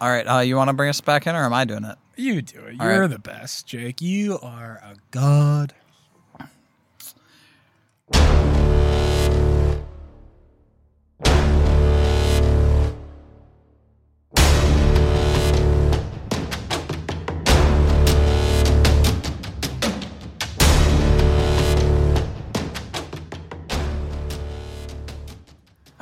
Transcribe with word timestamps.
All 0.00 0.08
right. 0.08 0.26
Uh, 0.26 0.40
you 0.40 0.56
want 0.56 0.68
to 0.68 0.74
bring 0.74 0.90
us 0.90 1.00
back 1.00 1.26
in, 1.26 1.34
or 1.34 1.44
am 1.44 1.52
I 1.52 1.64
doing 1.64 1.84
it? 1.84 1.96
You 2.16 2.42
do 2.42 2.60
it. 2.60 2.76
All 2.80 2.86
You're 2.86 3.02
right. 3.02 3.10
the 3.10 3.18
best, 3.18 3.66
Jake. 3.66 4.00
You 4.00 4.38
are 4.42 4.80
a 4.82 4.96
god. 5.10 5.74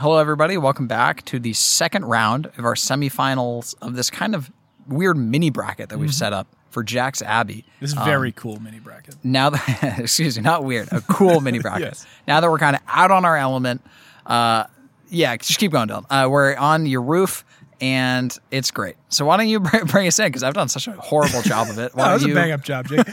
Hello, 0.05 0.18
everybody. 0.18 0.59
Welcome 0.59 0.86
back 0.86 1.25
to 1.25 1.39
the 1.39 1.55
second 1.55 2.04
round 2.04 2.45
of 2.59 2.66
our 2.66 2.75
semifinals 2.75 3.75
of 3.80 3.96
this 3.96 4.11
kind 4.11 4.34
of 4.34 4.53
weird 4.86 5.16
mini 5.16 5.49
bracket 5.49 5.89
that 5.89 5.99
we've 5.99 6.12
set 6.12 6.35
up 6.35 6.46
for 6.68 6.82
Jack's 6.82 7.22
Abby. 7.22 7.64
This 7.81 7.93
is 7.93 7.96
very 7.96 8.31
cool 8.31 8.61
mini 8.61 8.81
bracket. 8.81 9.17
Now 9.25 9.48
that, 9.48 9.95
excuse 10.00 10.36
me, 10.36 10.43
not 10.43 10.62
weird, 10.62 10.93
a 10.93 11.00
cool 11.00 11.40
mini 11.40 11.59
bracket. 11.62 11.85
Yes. 11.85 12.07
Now 12.29 12.40
that 12.40 12.50
we're 12.50 12.59
kind 12.59 12.76
of 12.76 12.82
out 12.86 13.12
on 13.12 13.25
our 13.25 13.39
element, 13.39 13.81
uh, 14.26 14.64
yeah, 15.09 15.39
just 15.39 15.59
keep 15.59 15.72
going, 15.72 15.89
Dylan. 15.89 16.04
Uh, 16.11 16.29
we're 16.29 16.54
on 16.54 16.84
your 16.84 17.00
roof. 17.00 17.43
And 17.81 18.39
it's 18.50 18.71
great. 18.71 18.96
So 19.09 19.25
why 19.25 19.36
don't 19.36 19.48
you 19.48 19.59
bring, 19.61 19.84
bring 19.86 20.07
us 20.07 20.18
in? 20.18 20.26
Because 20.26 20.43
I've 20.43 20.54
done 20.54 20.68
such 20.68 20.86
a 20.86 20.93
horrible 20.93 21.43
job 21.43 21.68
of 21.71 21.79
it. 21.79 21.95
Why 21.95 22.09
that 22.09 22.14
was 22.14 22.25
you? 22.25 22.32
a 22.32 22.34
bang 22.34 22.53
up 22.53 22.62
job, 22.62 22.89
Jake. 22.89 23.07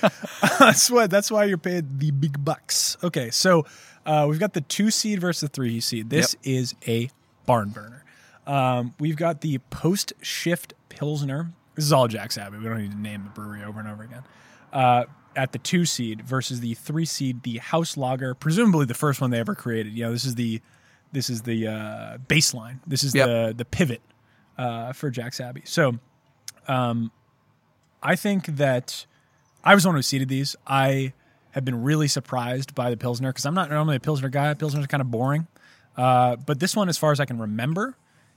that's 0.59 0.89
what. 0.91 1.09
That's 1.09 1.31
why 1.31 1.45
you're 1.45 1.57
paid 1.57 1.99
the 1.99 2.11
big 2.11 2.43
bucks. 2.45 2.95
Okay, 3.03 3.31
so 3.31 3.65
uh, 4.05 4.25
we've 4.29 4.39
got 4.39 4.53
the 4.53 4.61
two 4.61 4.91
seed 4.91 5.19
versus 5.19 5.41
the 5.41 5.47
three 5.49 5.79
seed. 5.79 6.09
This 6.09 6.35
is 6.43 6.75
a 6.87 7.09
barn 7.45 7.69
burner. 7.69 8.03
Um, 8.47 8.93
we've 8.99 9.15
got 9.15 9.41
the 9.41 9.59
post 9.69 10.13
shift 10.21 10.73
pilsner. 10.89 11.51
This 11.75 11.85
is 11.85 11.93
all 11.93 12.07
Jack's 12.07 12.37
Abby. 12.37 12.57
We 12.57 12.65
don't 12.65 12.81
need 12.81 12.91
to 12.91 12.97
name 12.97 13.23
the 13.23 13.29
brewery 13.29 13.63
over 13.63 13.79
and 13.79 13.87
over 13.87 14.03
again. 14.03 14.23
Uh, 14.73 15.05
at 15.35 15.51
the 15.53 15.59
two 15.59 15.85
seed 15.85 16.21
versus 16.23 16.59
the 16.59 16.73
three 16.73 17.05
seed, 17.05 17.43
the 17.43 17.59
house 17.59 17.95
lager, 17.95 18.33
presumably 18.33 18.85
the 18.85 18.93
first 18.93 19.21
one 19.21 19.29
they 19.31 19.39
ever 19.39 19.55
created. 19.55 19.93
You 19.93 20.05
know, 20.05 20.11
this 20.11 20.25
is 20.25 20.35
the 20.35 20.61
this 21.13 21.29
is 21.29 21.41
the 21.43 21.67
uh, 21.67 22.17
baseline. 22.27 22.79
This 22.87 23.03
is 23.03 23.13
Yep. 23.15 23.27
the 23.27 23.53
the 23.57 23.65
pivot 23.65 24.01
uh, 24.57 24.91
for 24.93 25.09
Jack's 25.09 25.39
Abby. 25.39 25.61
So 25.65 25.99
I 28.03 28.15
think 28.15 28.45
that 28.57 29.05
I 29.63 29.73
was 29.73 29.83
the 29.83 29.89
one 29.89 29.95
who 29.95 30.01
seeded 30.01 30.29
these. 30.29 30.55
I 30.65 31.13
have 31.51 31.65
been 31.65 31.83
really 31.83 32.07
surprised 32.07 32.73
by 32.75 32.89
the 32.89 32.97
Pilsner 32.97 33.29
because 33.29 33.45
I'm 33.45 33.53
not 33.53 33.69
normally 33.69 33.97
a 33.97 33.99
Pilsner 33.99 34.29
guy. 34.29 34.53
Pilsner's 34.53 34.87
kind 34.87 35.01
of 35.01 35.11
boring. 35.11 35.47
Uh, 35.97 36.35
but 36.37 36.59
this 36.59 36.75
one, 36.75 36.89
as 36.89 36.97
far 36.97 37.11
as 37.11 37.19
I 37.19 37.25
can 37.25 37.37
remember, 37.37 37.95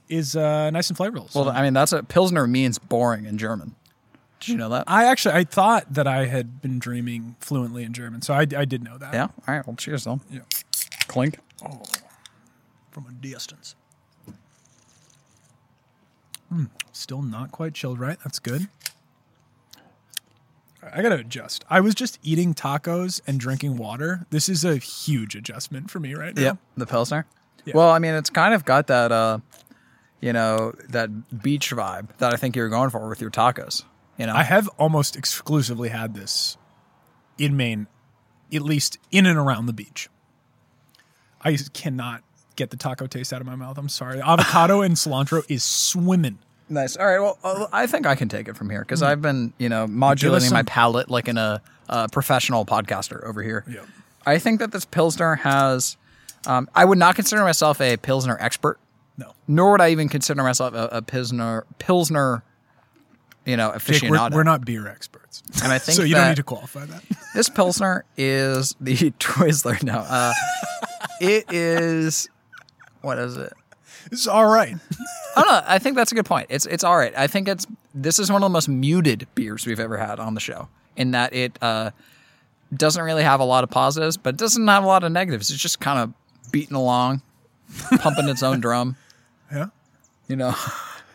is 0.09 0.35
uh, 0.35 0.69
nice 0.71 0.89
and 0.89 0.97
flavorful. 0.97 1.29
So 1.31 1.41
well, 1.41 1.49
I 1.49 1.61
mean, 1.61 1.73
that's 1.73 1.93
a 1.93 2.03
Pilsner 2.03 2.47
means 2.47 2.77
boring 2.77 3.25
in 3.25 3.37
German. 3.37 3.75
Did 4.41 4.49
you 4.49 4.57
know 4.57 4.69
that? 4.69 4.83
I 4.87 5.05
actually 5.05 5.35
I 5.35 5.43
thought 5.45 5.93
that 5.93 6.07
I 6.07 6.25
had 6.25 6.61
been 6.61 6.77
dreaming 6.77 7.35
fluently 7.39 7.83
in 7.83 7.93
German, 7.93 8.21
so 8.21 8.33
I, 8.33 8.41
I 8.41 8.65
did 8.65 8.83
know 8.83 8.97
that. 8.97 9.13
yeah. 9.13 9.27
All 9.47 9.55
right. 9.55 9.65
Well, 9.65 9.75
cheers, 9.75 10.03
though. 10.03 10.19
Yeah. 10.29 10.41
Clink. 11.07 11.39
Oh, 11.65 11.81
from 12.91 13.05
a 13.07 13.11
distance. 13.13 13.75
Hmm, 16.49 16.65
still 16.91 17.21
not 17.21 17.51
quite 17.51 17.73
chilled 17.73 17.99
right. 17.99 18.17
That's 18.23 18.39
good. 18.39 18.67
I 20.93 21.01
gotta 21.01 21.15
adjust. 21.15 21.65
I 21.69 21.81
was 21.81 21.95
just 21.95 22.19
eating 22.23 22.53
tacos 22.53 23.21
and 23.27 23.39
drinking 23.39 23.77
water. 23.77 24.25
This 24.29 24.49
is 24.49 24.63
a 24.63 24.77
huge 24.77 25.35
adjustment 25.35 25.89
for 25.89 25.99
me 25.99 26.13
right 26.13 26.35
now. 26.35 26.41
Yep, 26.41 26.57
the 26.77 26.85
Pilsner. 26.85 27.25
Yeah. 27.65 27.73
Well, 27.75 27.89
I 27.89 27.99
mean, 27.99 28.13
it's 28.13 28.29
kind 28.29 28.53
of 28.53 28.63
got 28.65 28.87
that, 28.87 29.11
uh, 29.11 29.39
you 30.21 30.33
know, 30.33 30.73
that 30.89 31.41
beach 31.41 31.71
vibe 31.71 32.15
that 32.17 32.33
I 32.33 32.37
think 32.37 32.55
you're 32.55 32.69
going 32.69 32.89
for 32.89 33.07
with 33.09 33.21
your 33.21 33.31
tacos. 33.31 33.83
You 34.17 34.27
know, 34.27 34.35
I 34.35 34.43
have 34.43 34.67
almost 34.77 35.15
exclusively 35.15 35.89
had 35.89 36.13
this 36.13 36.57
in 37.37 37.57
Maine, 37.57 37.87
at 38.53 38.61
least 38.61 38.97
in 39.11 39.25
and 39.25 39.37
around 39.37 39.65
the 39.65 39.73
beach. 39.73 40.09
I 41.41 41.57
cannot 41.73 42.23
get 42.55 42.69
the 42.69 42.77
taco 42.77 43.07
taste 43.07 43.33
out 43.33 43.41
of 43.41 43.47
my 43.47 43.55
mouth. 43.55 43.77
I'm 43.77 43.89
sorry. 43.89 44.21
Avocado 44.21 44.81
and 44.81 44.95
cilantro 44.95 45.43
is 45.49 45.63
swimming. 45.63 46.39
Nice. 46.69 46.95
All 46.97 47.05
right. 47.05 47.19
Well, 47.19 47.37
uh, 47.43 47.67
I 47.71 47.87
think 47.87 48.05
I 48.05 48.15
can 48.15 48.29
take 48.29 48.47
it 48.47 48.55
from 48.55 48.69
here 48.69 48.81
because 48.81 49.01
I've 49.03 49.21
been, 49.21 49.53
you 49.57 49.69
know, 49.69 49.87
modulating 49.87 50.51
my 50.51 50.63
palate 50.63 51.09
like 51.09 51.27
in 51.27 51.37
a, 51.37 51.61
a 51.89 52.07
professional 52.09 52.65
podcaster 52.65 53.23
over 53.23 53.41
here. 53.43 53.63
Yep. 53.67 53.85
I 54.25 54.39
think 54.39 54.59
that 54.59 54.71
this 54.71 54.85
Pilsner 54.85 55.35
has. 55.35 55.97
Um, 56.47 56.69
I 56.75 56.85
would 56.85 56.97
not 56.99 57.15
consider 57.15 57.43
myself 57.43 57.81
a 57.81 57.97
Pilsner 57.97 58.37
expert, 58.39 58.77
No. 59.17 59.33
nor 59.47 59.71
would 59.71 59.81
I 59.81 59.89
even 59.89 60.09
consider 60.09 60.43
myself 60.43 60.73
a, 60.75 60.89
a 60.91 61.01
Pilsner 61.01 61.65
Pilsner, 61.79 62.43
you 63.45 63.57
know, 63.57 63.71
Jake, 63.71 64.01
aficionado. 64.03 64.31
we're, 64.31 64.37
we're 64.37 64.43
not 64.43 64.63
beer 64.63 64.87
experts. 64.87 65.41
And 65.63 65.71
I 65.71 65.77
think 65.79 65.95
so 65.97 66.03
you 66.03 66.13
don't 66.15 66.27
need 66.29 66.35
to 66.37 66.43
qualify 66.43 66.85
that. 66.85 67.03
This 67.35 67.49
Pilsner 67.49 68.05
is 68.15 68.75
the 68.79 68.95
Twizzler. 69.19 69.81
No, 69.83 69.97
uh, 70.07 70.31
it 71.19 71.51
is. 71.51 72.29
What 73.01 73.17
is 73.19 73.35
it? 73.35 73.51
It's 74.11 74.25
all 74.27 74.45
right. 74.45 74.75
I 75.35 75.41
don't. 75.43 75.65
I 75.67 75.79
think 75.79 75.95
that's 75.95 76.11
a 76.11 76.15
good 76.15 76.25
point. 76.25 76.47
It's 76.49 76.65
it's 76.65 76.83
all 76.83 76.97
right. 76.97 77.13
I 77.17 77.27
think 77.27 77.47
it's 77.47 77.67
this 77.93 78.19
is 78.19 78.31
one 78.31 78.41
of 78.41 78.45
the 78.49 78.53
most 78.53 78.69
muted 78.69 79.27
beers 79.35 79.65
we've 79.65 79.79
ever 79.79 79.97
had 79.97 80.19
on 80.19 80.33
the 80.33 80.39
show. 80.39 80.67
In 80.95 81.11
that 81.11 81.33
it 81.33 81.57
uh, 81.61 81.91
doesn't 82.73 83.03
really 83.03 83.23
have 83.23 83.39
a 83.41 83.43
lot 83.43 83.63
of 83.63 83.69
positives, 83.69 84.15
but 84.17 84.35
it 84.35 84.37
doesn't 84.37 84.65
have 84.67 84.83
a 84.83 84.87
lot 84.87 85.03
of 85.03 85.11
negatives. 85.11 85.51
It's 85.51 85.61
just 85.61 85.79
kind 85.81 85.99
of 85.99 86.13
beating 86.51 86.75
along, 86.75 87.21
pumping 87.99 88.29
its 88.29 88.43
own 88.43 88.59
drum. 88.61 88.95
Yeah. 89.51 89.67
You 90.27 90.35
know, 90.37 90.55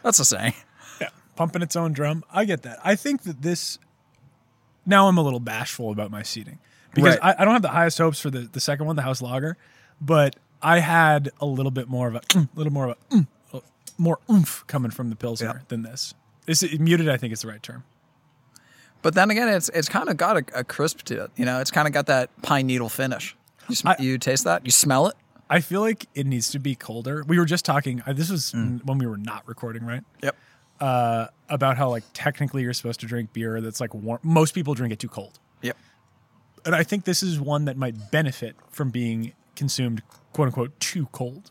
that's 0.05 0.19
the 0.19 0.25
saying. 0.25 0.55
Yeah. 1.01 1.09
Pumping 1.35 1.63
its 1.63 1.75
own 1.75 1.93
drum. 1.93 2.23
I 2.33 2.45
get 2.45 2.63
that. 2.63 2.79
I 2.85 2.95
think 2.95 3.25
that 3.25 3.43
this 3.43 3.79
now 4.87 5.09
I'm 5.09 5.19
a 5.19 5.23
little 5.23 5.41
bashful 5.41 5.91
about 5.91 6.13
my 6.13 6.23
seating. 6.23 6.59
Because 6.95 7.17
Right. 7.19 7.37
I, 7.37 7.43
I 7.43 7.45
don't 7.45 7.55
have 7.55 7.63
the 7.63 7.69
highest 7.71 7.99
hopes 7.99 8.21
for 8.21 8.31
the, 8.31 8.41
the 8.41 8.61
second 8.61 8.87
one, 8.87 8.95
the 8.95 9.03
house 9.03 9.21
lager, 9.21 9.57
but 10.01 10.37
I 10.63 10.79
had 10.79 11.31
a 11.41 11.45
little 11.47 11.73
bit 11.73 11.89
more 11.89 12.07
of 12.09 12.15
a 12.15 12.21
little 12.55 12.73
more 12.73 12.91
of 12.91 12.97
a- 13.13 13.17
more 14.01 14.19
oomph 14.31 14.65
coming 14.67 14.91
from 14.91 15.11
the 15.11 15.17
Pilsner 15.17 15.47
Yeah. 15.47 15.61
than 15.69 15.83
this. 15.83 16.15
This 16.47 16.63
muted, 16.79 17.09
I 17.09 17.17
think 17.17 17.33
is 17.33 17.43
the 17.43 17.49
right 17.49 17.63
term. 17.63 17.85
But 19.03 19.15
then 19.15 19.31
again, 19.31 19.49
it's 19.49 19.69
it's 19.71 19.89
kind 19.89 20.09
of 20.09 20.17
got 20.17 20.37
a, 20.37 20.61
a 20.61 20.65
crisp 20.65 21.03
to 21.05 21.25
it. 21.25 21.31
You 21.37 21.45
know, 21.45 21.61
it's 21.61 21.71
kind 21.71 21.87
of 21.87 21.95
got 21.95 22.07
that 22.07 22.31
pine 22.43 22.67
needle 22.67 22.89
finish. 22.89 23.37
You, 23.69 23.75
sm- 23.77 23.89
I- 23.89 23.97
you 23.99 24.19
taste 24.19 24.45
that? 24.45 24.65
You 24.65 24.71
smell 24.73 25.07
it? 25.07 25.15
I 25.49 25.61
feel 25.61 25.81
like 25.81 26.07
it 26.15 26.27
needs 26.27 26.51
to 26.51 26.59
be 26.59 26.75
colder. 26.77 27.25
We 27.27 27.39
were 27.39 27.45
just 27.45 27.65
talking. 27.65 28.03
Uh, 28.07 28.13
this 28.13 28.31
was 28.31 28.53
Mm. 28.53 28.85
when 28.85 28.99
we 28.99 29.07
were 29.07 29.17
not 29.19 29.47
recording, 29.49 29.85
right? 29.85 30.03
Yep. 30.23 30.37
Uh, 30.81 31.27
about 31.49 31.77
how 31.77 31.91
like 31.91 32.05
technically 32.15 32.63
you're 32.63 32.73
supposed 32.73 33.01
to 33.01 33.07
drink 33.07 33.33
beer 33.33 33.61
that's 33.61 33.81
like 33.81 33.93
warm. 33.95 34.19
Most 34.23 34.55
people 34.55 34.75
drink 34.75 34.93
it 34.93 34.99
too 34.99 35.09
cold. 35.09 35.39
Yep. 35.63 35.77
and 36.67 36.75
I 36.75 36.83
think 36.85 37.05
this 37.05 37.23
is 37.23 37.41
one 37.41 37.65
that 37.67 37.77
might 37.77 38.11
benefit 38.11 38.55
from 38.71 38.91
being 38.91 39.33
consumed 39.57 40.03
"quote 40.33 40.47
unquote" 40.49 40.79
too 40.81 41.07
cold, 41.13 41.51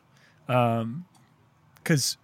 because 1.84 2.18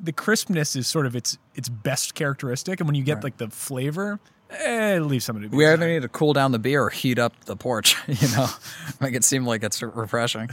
the 0.00 0.12
crispness 0.12 0.76
is 0.76 0.86
sort 0.86 1.06
of 1.06 1.16
its 1.16 1.38
its 1.54 1.68
best 1.68 2.14
characteristic, 2.14 2.80
and 2.80 2.88
when 2.88 2.94
you 2.94 3.04
get 3.04 3.24
like 3.24 3.36
the 3.36 3.48
flavor, 3.48 4.20
eh, 4.50 4.96
it 4.96 5.00
leaves 5.00 5.24
something 5.24 5.42
to 5.42 5.48
be. 5.48 5.56
We 5.56 5.66
either 5.66 5.86
need 5.86 6.02
to 6.02 6.08
cool 6.08 6.32
down 6.32 6.52
the 6.52 6.58
beer 6.58 6.82
or 6.82 6.90
heat 6.90 7.18
up 7.18 7.44
the 7.44 7.56
porch, 7.56 7.96
you 8.06 8.28
know, 8.36 8.48
make 9.00 9.14
it 9.14 9.24
seem 9.24 9.46
like 9.46 9.62
it's 9.62 9.82
refreshing. 9.82 10.50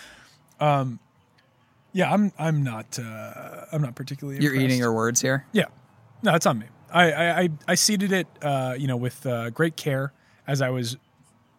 um, 0.60 0.98
Yeah, 1.92 2.12
I'm 2.12 2.32
I'm 2.38 2.62
not 2.62 2.98
uh, 2.98 3.66
I'm 3.72 3.82
not 3.82 3.94
particularly. 3.94 4.42
You're 4.42 4.54
eating 4.54 4.78
your 4.78 4.92
words 4.92 5.20
here. 5.20 5.46
Yeah, 5.52 5.66
no, 6.22 6.34
it's 6.34 6.46
on 6.46 6.58
me. 6.58 6.66
I 6.90 7.12
I 7.12 7.40
I, 7.40 7.48
I 7.68 7.74
seeded 7.74 8.12
it, 8.12 8.26
uh, 8.42 8.74
you 8.78 8.86
know, 8.86 8.96
with 8.96 9.26
uh, 9.26 9.50
great 9.50 9.76
care 9.76 10.12
as 10.46 10.62
I 10.62 10.70
was 10.70 10.96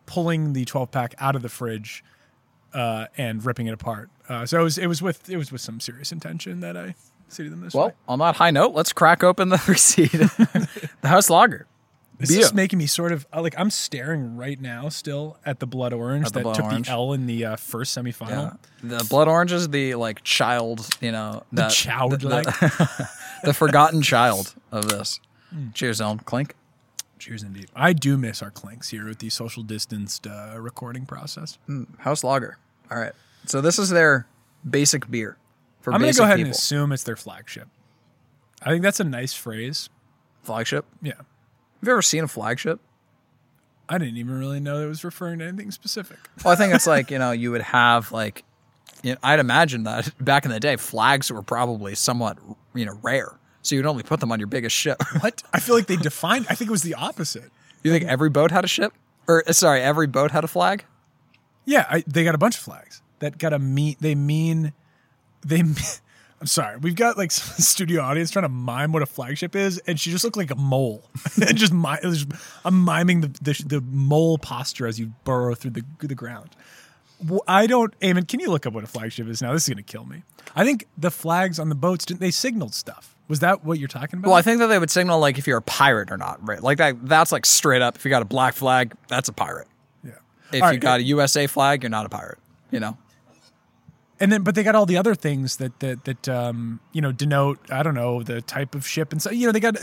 pulling 0.06 0.54
the 0.54 0.64
12 0.64 0.90
pack 0.90 1.14
out 1.20 1.36
of 1.36 1.42
the 1.42 1.50
fridge 1.50 2.02
uh, 2.74 3.08
and 3.18 3.46
ripping 3.46 3.68
it 3.68 3.74
apart. 3.74 4.10
Uh, 4.30 4.46
so 4.46 4.60
it 4.60 4.64
was 4.64 4.78
it 4.78 4.88
was 4.88 5.02
with 5.02 5.30
it 5.30 5.38
was 5.38 5.52
with 5.52 5.62
some 5.62 5.80
serious 5.80 6.12
intention 6.12 6.62
that 6.62 6.78
I 6.78 6.96
them 7.30 7.62
this 7.62 7.74
Well, 7.74 7.88
way. 7.88 7.94
on 8.08 8.20
that 8.20 8.36
high 8.36 8.52
note, 8.52 8.74
let's 8.74 8.94
crack 8.94 9.24
open 9.24 9.50
the 9.50 9.62
receipt, 9.68 10.12
the 11.02 11.08
house 11.08 11.30
lager. 11.30 11.68
This 12.20 12.32
beer. 12.32 12.40
is 12.40 12.54
making 12.54 12.80
me 12.80 12.88
sort 12.88 13.12
of 13.12 13.28
uh, 13.32 13.42
like 13.44 13.54
I'm 13.60 13.70
staring 13.70 14.38
right 14.38 14.60
now 14.60 14.90
still 14.90 15.38
at 15.46 15.60
the 15.60 15.68
blood 15.68 15.94
orange 15.94 16.26
At 16.26 16.34
the 16.34 16.40
that 16.40 16.44
blood 16.44 16.56
took 16.56 16.66
orange. 16.66 16.88
the 16.88 16.92
L 16.94 17.14
in 17.14 17.28
the 17.28 17.46
uh, 17.46 17.56
first 17.58 17.96
semifinal. 17.96 18.58
The 18.82 19.06
blood 19.08 19.28
orange 19.28 19.52
is 19.52 19.70
the 19.70 19.94
like 19.94 20.24
child, 20.24 20.88
you 21.00 21.12
know, 21.12 21.44
that, 21.52 21.70
childlike. 21.72 22.46
the, 22.46 23.10
the 23.44 23.54
forgotten 23.54 24.02
child 24.02 24.56
of 24.72 24.88
this. 24.90 25.20
Hmm. 25.52 25.68
Cheers, 25.76 26.02
Ellen. 26.02 26.18
Clink. 26.20 26.56
Cheers, 27.20 27.44
indeed. 27.44 27.68
I 27.76 27.94
do 27.94 28.18
miss 28.18 28.42
our 28.42 28.50
clinks 28.52 28.90
here 28.90 29.06
with 29.06 29.20
the 29.20 29.30
social 29.30 29.62
distanced 29.62 30.26
uh, 30.26 30.56
recording 30.58 31.06
process. 31.06 31.60
House 32.00 32.24
lager. 32.24 32.58
All 32.90 32.98
right. 33.00 33.14
So 33.46 33.62
this 33.62 33.78
is 33.78 33.90
their 33.92 34.26
basic 34.68 35.10
beer 35.12 35.38
for 35.88 35.94
I'm 35.94 36.02
going 36.02 36.12
to 36.12 36.18
go 36.18 36.26
ahead 36.26 36.36
people. 36.36 36.48
and 36.48 36.54
assume 36.56 36.92
it's 36.92 37.04
their 37.04 37.16
flagship. 37.16 37.70
I 38.62 38.72
think 38.72 38.84
that's 38.84 39.00
a 39.00 39.06
nice 39.06 39.34
phrase. 39.34 39.90
flagship. 40.44 40.86
Yeah. 41.02 41.14
Have 41.16 41.26
you 41.84 41.92
ever 41.92 42.02
seen 42.02 42.26
a 42.26 42.28
flagship? 42.28 42.82
I 43.88 43.98
didn't 43.98 44.18
even 44.18 44.38
really 44.38 44.60
know 44.60 44.82
it 44.82 44.88
was 44.88 45.06
referring 45.06 45.40
to 45.40 45.46
anything 45.46 45.72
specific. 45.72 46.18
Well, 46.44 46.54
I 46.54 46.58
think 46.58 46.74
it's 46.74 46.88
like 46.88 47.10
you 47.10 47.20
know 47.20 47.32
you 47.32 47.52
would 47.52 47.62
have 47.62 48.12
like, 48.12 48.44
you 49.02 49.14
know, 49.14 49.18
I'd 49.24 49.40
imagine 49.40 49.84
that 49.84 50.12
back 50.24 50.44
in 50.44 50.52
the 50.52 50.60
day 50.60 50.76
flags 50.76 51.32
were 51.32 51.42
probably 51.42 51.96
somewhat 51.96 52.38
you 52.76 52.86
know 52.86 53.00
rare. 53.02 53.40
so 53.62 53.76
you'd 53.76 53.86
only 53.86 54.04
put 54.04 54.20
them 54.20 54.30
on 54.32 54.40
your 54.40 54.48
biggest 54.48 54.76
ship. 54.76 55.02
What? 55.22 55.42
I 55.54 55.62
feel 55.62 55.76
like 55.76 55.88
they 55.88 55.96
defined. 55.96 56.48
I 56.50 56.56
think 56.56 56.70
it 56.70 56.72
was 56.72 56.84
the 56.84 56.96
opposite. 56.96 57.50
you 57.84 57.92
think 57.92 58.04
every 58.06 58.30
boat 58.30 58.52
had 58.52 58.66
a 58.66 58.68
ship, 58.68 58.92
or 59.28 59.44
uh, 59.48 59.54
sorry, 59.54 59.82
every 59.82 60.08
boat 60.08 60.32
had 60.32 60.44
a 60.44 60.48
flag? 60.50 60.84
Yeah, 61.64 61.86
I, 61.90 62.04
they 62.08 62.26
got 62.26 62.36
a 62.36 62.38
bunch 62.38 62.58
of 62.58 62.64
flags 62.64 63.02
that 63.20 63.38
got 63.38 63.54
a 63.54 63.60
mean. 63.60 63.96
They 64.02 64.16
mean 64.16 64.74
they. 65.46 65.64
I'm 66.40 66.46
sorry, 66.46 66.78
we've 66.78 66.96
got 66.96 67.18
like 67.18 67.32
some 67.32 67.64
studio 67.64 68.02
audience 68.02 68.30
trying 68.30 68.44
to 68.44 68.50
mime 68.50 68.92
what 68.92 69.02
a 69.02 69.08
flagship 69.08 69.56
is, 69.56 69.80
and 69.88 70.00
she 70.00 70.12
just 70.12 70.24
looked 70.24 70.38
like 70.38 70.52
a 70.52 70.56
mole. 70.56 71.04
and 71.48 71.58
just, 71.58 71.74
mi- 71.74 71.98
just 72.04 72.28
I'm 72.64 72.86
miming 72.86 73.22
the, 73.22 73.28
the 73.42 73.64
the 73.66 73.82
mole 73.82 74.38
posture 74.38 74.86
as 74.86 75.00
you 75.00 75.14
burrow 75.24 75.56
through 75.56 75.72
the 75.72 75.84
the 76.00 76.16
ground. 76.16 76.50
Well, 77.28 77.42
I 77.48 77.66
don't, 77.66 78.00
Eamon. 78.00 78.28
Can 78.28 78.40
you 78.40 78.52
look 78.52 78.68
up 78.68 78.74
what 78.74 78.84
a 78.84 78.88
flagship 78.88 79.28
is 79.28 79.42
now? 79.42 79.52
This 79.52 79.64
is 79.64 79.70
gonna 79.70 79.82
kill 79.82 80.06
me. 80.06 80.22
I 80.56 80.64
think 80.64 80.88
the 80.98 81.10
flags 81.10 81.58
on 81.60 81.70
the 81.70 81.76
boats 81.76 82.06
didn't 82.06 82.20
they 82.20 82.32
signaled 82.32 82.76
stuff. 82.76 83.16
Was 83.28 83.40
that 83.40 83.66
what 83.66 83.80
you're 83.80 83.88
talking 83.88 84.20
about? 84.20 84.30
Well, 84.30 84.38
I 84.38 84.42
think 84.44 84.60
that 84.60 84.68
they 84.68 84.80
would 84.80 84.92
signal 84.92 85.20
like 85.20 85.40
if 85.40 85.48
you're 85.48 85.58
a 85.58 85.62
pirate 85.64 86.12
or 86.12 86.18
not, 86.18 86.46
right? 86.48 86.62
Like 86.62 86.78
that. 86.78 87.04
That's 87.08 87.32
like 87.32 87.46
straight 87.48 87.82
up. 87.82 87.96
If 87.96 88.06
you 88.06 88.10
got 88.10 88.22
a 88.22 88.26
black 88.26 88.54
flag, 88.54 88.94
that's 89.08 89.28
a 89.28 89.34
pirate. 89.34 89.68
yeah. 90.04 90.12
If 90.54 90.74
you 90.74 90.78
got 90.80 91.00
a 91.00 91.04
USA 91.04 91.48
flag, 91.48 91.82
you're 91.82 91.90
not 91.90 92.06
a 92.06 92.10
pirate. 92.10 92.38
You 92.70 92.80
know. 92.80 92.98
And 94.20 94.32
then 94.32 94.42
but 94.44 94.56
they 94.56 94.64
got 94.64 94.76
all 94.76 94.86
the 94.86 94.98
other 94.98 95.14
things 95.16 95.58
that 95.58 95.80
that 95.80 96.06
that 96.06 96.28
um 96.30 96.80
you 96.92 97.02
know 97.02 97.12
denote 97.12 97.60
I 97.70 97.84
don't 97.84 97.94
know 97.96 98.24
the 98.24 98.42
type 98.42 98.74
of 98.76 98.86
ship 98.88 99.12
and 99.12 99.22
so 99.22 99.30
you 99.32 99.46
know 99.46 99.52
they 99.52 99.60
got 99.60 99.76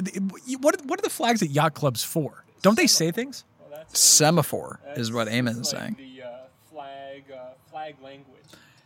what 0.60 0.84
what 0.86 0.98
are 0.98 1.02
the 1.02 1.10
flags 1.10 1.42
at 1.42 1.50
yacht 1.50 1.74
clubs 1.74 2.02
for? 2.02 2.44
Don't 2.62 2.76
they 2.76 2.86
say 2.86 3.10
things? 3.10 3.44
Semaphore 3.92 4.80
is 4.96 5.12
what 5.12 5.28
Eamon 5.28 5.60
is 5.60 5.72
like 5.72 5.80
saying. 5.82 5.96
The 5.98 6.22
uh, 6.22 6.28
flag, 6.72 7.24
uh, 7.32 7.36
flag 7.70 7.94
language. 8.02 8.30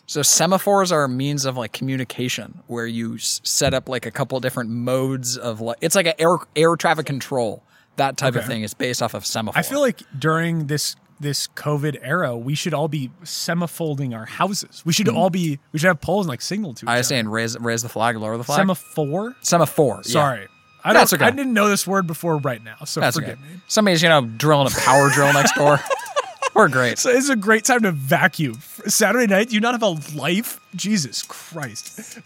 So 0.06 0.20
semaphores 0.22 0.90
are 0.90 1.04
a 1.04 1.08
means 1.08 1.44
of 1.44 1.56
like 1.56 1.72
communication 1.72 2.60
where 2.66 2.86
you 2.86 3.16
s- 3.16 3.40
set 3.44 3.74
up 3.74 3.88
like 3.88 4.06
a 4.06 4.10
couple 4.10 4.40
different 4.40 4.70
modes 4.70 5.36
of 5.36 5.60
like 5.60 5.78
it's 5.80 5.94
like 5.94 6.06
an 6.06 6.14
air 6.18 6.36
air 6.56 6.76
traffic 6.76 7.06
control. 7.06 7.62
That 7.96 8.16
type 8.16 8.36
of 8.36 8.44
thing 8.46 8.62
is 8.62 8.74
based 8.74 9.02
off 9.02 9.14
of 9.14 9.26
semaphore. 9.26 9.58
I 9.58 9.62
feel 9.62 9.80
like 9.80 10.02
during 10.18 10.66
this 10.68 10.94
this 11.20 11.48
COVID 11.48 11.98
era, 12.02 12.36
we 12.36 12.54
should 12.54 12.74
all 12.74 12.88
be 12.88 13.10
semifolding 13.24 14.16
our 14.16 14.26
houses. 14.26 14.82
We 14.84 14.92
should 14.92 15.08
hmm. 15.08 15.16
all 15.16 15.30
be 15.30 15.58
we 15.72 15.78
should 15.78 15.88
have 15.88 16.00
poles 16.00 16.26
and 16.26 16.30
like 16.30 16.40
signal 16.40 16.74
to 16.74 16.84
each 16.84 16.88
I 16.88 16.92
other. 16.92 16.98
understand 16.98 17.32
raise 17.32 17.58
raise 17.58 17.82
the 17.82 17.88
flag, 17.88 18.16
lower 18.16 18.36
the 18.36 18.44
flag. 18.44 18.58
Semaphore? 18.58 19.34
Semaphore. 19.40 20.02
yeah. 20.04 20.12
Sorry. 20.12 20.48
I 20.84 20.92
That's 20.92 21.10
don't 21.10 21.20
okay. 21.20 21.28
I 21.28 21.30
didn't 21.30 21.52
know 21.52 21.68
this 21.68 21.86
word 21.86 22.06
before 22.06 22.38
right 22.38 22.62
now, 22.62 22.76
so 22.84 23.00
That's 23.00 23.16
forgive 23.16 23.38
okay. 23.38 23.54
me. 23.54 23.60
Somebody's 23.66 24.02
you 24.02 24.08
know 24.08 24.22
drilling 24.22 24.68
a 24.68 24.80
power 24.80 25.10
drill 25.10 25.32
next 25.32 25.54
door. 25.54 25.80
We're 26.54 26.68
great. 26.68 26.98
So 26.98 27.10
it's 27.10 27.28
a 27.28 27.36
great 27.36 27.64
time 27.64 27.82
to 27.82 27.92
vacuum. 27.92 28.54
Saturday 28.86 29.26
night, 29.26 29.52
you 29.52 29.60
not 29.60 29.74
have 29.74 29.82
a 29.82 30.16
life? 30.16 30.60
Jesus 30.74 31.22
Christ. 31.22 32.18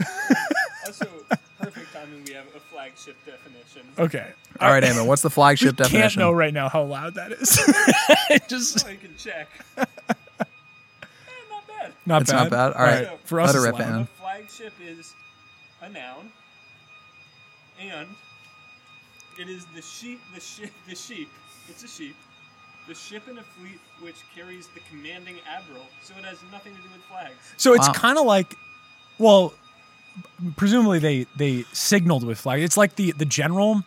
Also, 0.87 1.07
perfect 1.61 1.93
timing. 1.93 2.25
We 2.27 2.33
have 2.35 2.47
a 2.47 2.61
flagship 3.03 3.25
definition. 3.27 3.83
Okay. 3.99 4.27
All 4.61 4.71
right, 4.71 4.83
Eamon, 4.83 5.07
what's 5.07 5.23
the 5.23 5.31
flagship 5.31 5.77
definition? 5.77 5.99
I 5.99 6.03
Can't 6.09 6.17
know 6.19 6.33
right 6.33 6.53
now 6.55 6.69
how 6.69 6.83
loud 6.85 7.15
that 7.15 7.33
is. 7.33 7.59
Just 8.49 8.87
Oh, 8.87 8.91
you 8.91 8.99
can 8.99 9.17
check. 9.17 9.49
Eh, 10.41 10.45
not 11.51 11.67
bad. 11.69 11.93
not 12.07 12.23
It's 12.23 12.31
bad. 12.33 12.39
not 12.39 12.51
bad. 12.51 12.73
All 12.75 12.85
right. 12.85 13.19
For 13.25 13.41
us, 13.41 13.55
Let 13.55 13.55
it 13.55 13.59
it's 13.59 13.67
rip, 13.67 13.75
loud. 13.89 13.89
Eamon. 13.89 14.03
A 14.03 14.07
flagship 14.21 14.73
is 14.85 15.13
a 15.81 15.89
noun, 15.89 16.31
and 17.81 18.09
it 19.39 19.49
is 19.49 19.65
the 19.75 19.83
sheep. 19.83 20.21
The 20.35 20.41
sheep. 20.41 20.73
The 20.89 20.95
sheep. 20.95 21.29
It's 21.69 21.83
a 21.85 21.89
sheep. 21.89 22.17
The 22.89 22.95
ship 22.95 23.29
in 23.29 23.39
a 23.39 23.43
fleet 23.43 23.79
which 24.01 24.17
carries 24.35 24.67
the 24.69 24.81
commanding 24.91 25.37
admiral, 25.49 25.87
so 26.03 26.15
it 26.19 26.25
has 26.25 26.39
nothing 26.51 26.75
to 26.75 26.83
do 26.83 26.89
with 26.93 27.03
flags. 27.03 27.35
So 27.57 27.75
it's 27.75 27.87
Wow. 27.89 27.95
kind 27.95 28.19
of 28.19 28.27
like, 28.27 28.55
well, 29.19 29.55
presumably 30.57 30.99
they 30.99 31.27
they 31.37 31.65
signaled 31.73 32.25
with 32.25 32.39
flags. 32.39 32.63
It's 32.63 32.77
like 32.77 32.97
the 32.97 33.13
the 33.13 33.25
general 33.25 33.83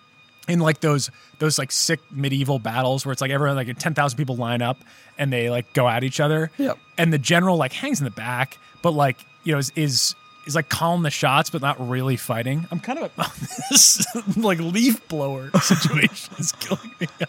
in 0.47 0.59
like 0.59 0.79
those 0.79 1.09
those 1.39 1.57
like 1.57 1.71
sick 1.71 1.99
medieval 2.11 2.59
battles 2.59 3.05
where 3.05 3.13
it's 3.13 3.21
like 3.21 3.31
everyone 3.31 3.55
like 3.55 3.77
ten 3.79 3.93
thousand 3.93 4.17
people 4.17 4.35
line 4.35 4.61
up 4.61 4.77
and 5.17 5.31
they 5.31 5.49
like 5.49 5.71
go 5.73 5.87
at 5.87 6.03
each 6.03 6.19
other. 6.19 6.51
Yep. 6.57 6.77
And 6.97 7.11
the 7.11 7.17
general 7.17 7.57
like 7.57 7.73
hangs 7.73 7.99
in 7.99 8.05
the 8.05 8.11
back, 8.11 8.57
but 8.81 8.91
like 8.91 9.25
you 9.43 9.53
know 9.53 9.59
is 9.59 9.71
is. 9.75 10.15
Is 10.45 10.53
like 10.53 10.69
calling 10.69 11.01
the 11.01 11.09
shots, 11.09 11.49
but 11.49 11.63
not 11.63 11.89
really 11.89 12.17
fighting. 12.17 12.67
I'm 12.69 12.79
kind 12.79 12.99
of 12.99 13.11
this 13.71 14.05
like 14.37 14.59
leaf 14.59 15.07
blower 15.07 15.49
situation 15.59 16.35
is 16.37 16.51
killing 16.51 16.91
me. 16.99 17.07
I 17.19 17.25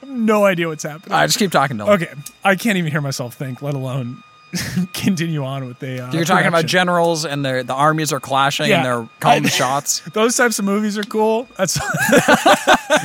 have 0.00 0.08
no 0.10 0.44
idea 0.44 0.68
what's 0.68 0.82
happening. 0.82 1.12
Right, 1.12 1.24
just 1.24 1.38
keep 1.38 1.50
talking 1.50 1.78
to 1.78 1.84
him. 1.86 1.92
Okay, 1.92 2.12
I 2.44 2.56
can't 2.56 2.76
even 2.76 2.90
hear 2.90 3.00
myself 3.00 3.32
think, 3.32 3.62
let 3.62 3.72
alone 3.72 4.22
continue 4.92 5.44
on 5.44 5.66
with 5.66 5.78
the. 5.78 6.04
Uh, 6.04 6.12
You're 6.12 6.24
talking 6.24 6.46
about 6.48 6.66
generals 6.66 7.24
and 7.24 7.44
their 7.44 7.62
the 7.62 7.72
armies 7.74 8.12
are 8.12 8.20
clashing 8.20 8.68
Yeah. 8.68 8.76
and 8.78 8.84
they're 8.84 9.08
calling 9.20 9.46
I- 9.46 9.48
shots. 9.48 10.00
Those 10.12 10.36
types 10.36 10.58
of 10.58 10.64
movies 10.64 10.98
are 10.98 11.02
cool. 11.04 11.48
That's 11.56 11.74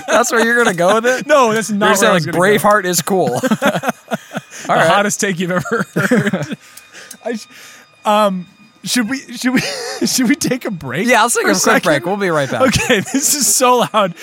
That's 0.07 0.31
where 0.31 0.43
you're 0.45 0.57
gonna 0.63 0.75
go 0.75 0.95
with 0.95 1.05
it. 1.05 1.25
no, 1.27 1.53
that's 1.53 1.69
not. 1.71 1.87
You're 1.87 1.95
saying 1.95 2.13
like 2.13 2.25
go. 2.25 2.31
Braveheart 2.31 2.85
is 2.85 3.01
cool. 3.01 3.33
All 3.33 3.39
the 3.39 4.73
right. 4.73 4.87
hottest 4.89 5.21
take 5.21 5.39
you've 5.39 5.51
ever 5.51 5.85
heard. 5.93 6.57
I, 7.23 7.35
sh- 7.35 7.47
um, 8.05 8.47
should 8.83 9.09
we 9.09 9.19
should 9.37 9.53
we 9.53 9.61
should 10.05 10.27
we 10.29 10.35
take 10.35 10.65
a 10.65 10.71
break? 10.71 11.07
Yeah, 11.07 11.21
let's 11.21 11.35
take 11.35 11.45
for 11.45 11.51
a 11.51 11.59
quick 11.59 11.83
break. 11.83 12.05
We'll 12.05 12.17
be 12.17 12.29
right 12.29 12.49
back. 12.49 12.61
Okay, 12.61 12.99
this 12.99 13.33
is 13.35 13.53
so 13.53 13.87
loud. 13.93 14.15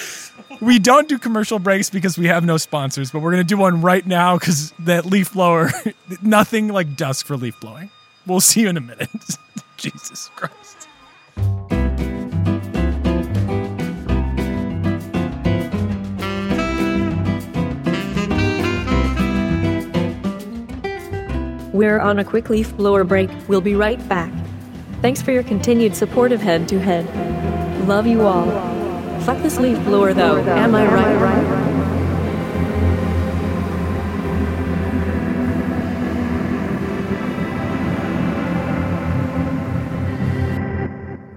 We 0.61 0.79
don't 0.79 1.09
do 1.09 1.19
commercial 1.19 1.59
breaks 1.59 1.91
because 1.91 2.17
we 2.17 2.27
have 2.29 2.45
no 2.45 2.57
sponsors, 2.57 3.11
but 3.11 3.21
we're 3.21 3.33
gonna 3.33 3.45
do 3.45 3.57
one 3.57 3.81
right 3.81 4.07
now 4.07 4.39
because 4.39 4.73
that 4.81 5.05
leaf 5.07 5.33
blower, 5.33 5.71
nothing 6.23 6.69
like 6.69 6.97
dusk 6.97 7.27
for 7.27 7.37
leaf 7.37 7.59
blowing. 7.61 7.91
We'll 8.27 8.41
see 8.41 8.63
you 8.63 8.69
in 8.69 8.77
a 8.77 8.81
minute. 8.81 9.11
Jesus 9.77 10.31
Christ. 10.37 10.89
We're 21.73 21.99
on 21.99 22.21
a 22.21 22.25
quick 22.25 22.51
leaf 22.51 22.75
blower 22.77 23.03
break. 23.03 23.31
We'll 23.49 23.61
be 23.61 23.75
right 23.75 24.09
back. 24.09 24.33
Thanks 25.03 25.21
for 25.21 25.33
your 25.33 25.43
continued 25.43 25.97
support 25.97 26.31
of 26.31 26.41
Head 26.41 26.69
to 26.69 26.79
Head. 26.79 27.05
Love 27.89 28.07
you 28.07 28.23
all. 28.23 28.84
Fuck 29.25 29.43
this 29.43 29.59
leaf 29.59 29.79
blower 29.85 30.13
though, 30.13 30.37
am 30.37 30.75
I 30.75 30.85
right? 30.87 31.15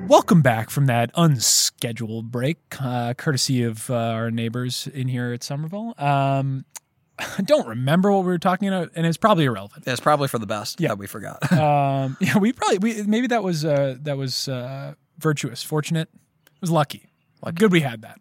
Welcome 0.09 0.41
back 0.41 0.69
from 0.69 0.87
that 0.87 1.11
unscheduled 1.15 2.29
break, 2.29 2.57
uh, 2.81 3.13
courtesy 3.13 3.63
of 3.63 3.89
uh, 3.89 3.95
our 3.95 4.31
neighbors 4.31 4.87
in 4.93 5.07
here 5.07 5.31
at 5.31 5.41
Somerville. 5.41 5.93
Um, 5.97 6.65
I 7.19 7.41
don't 7.41 7.69
remember 7.69 8.11
what 8.11 8.25
we 8.25 8.27
were 8.27 8.37
talking 8.37 8.67
about, 8.67 8.91
and 8.95 9.05
it's 9.05 9.15
probably 9.15 9.45
irrelevant. 9.45 9.85
Yeah, 9.87 9.93
it's 9.93 10.01
probably 10.01 10.27
for 10.27 10.39
the 10.39 10.45
best. 10.45 10.81
Yeah. 10.81 10.89
that 10.89 10.97
we 10.97 11.07
forgot. 11.07 11.39
Um, 11.57 12.17
yeah, 12.19 12.37
we 12.37 12.51
probably 12.51 12.79
we 12.79 13.03
maybe 13.03 13.27
that 13.27 13.43
was 13.43 13.63
uh, 13.63 13.95
that 14.01 14.17
was 14.17 14.49
uh, 14.49 14.95
virtuous, 15.19 15.63
fortunate, 15.63 16.09
it 16.13 16.59
was 16.61 16.69
lucky. 16.69 17.06
Good 17.55 17.71
we 17.71 17.81
had 17.81 18.01
that. 18.01 18.19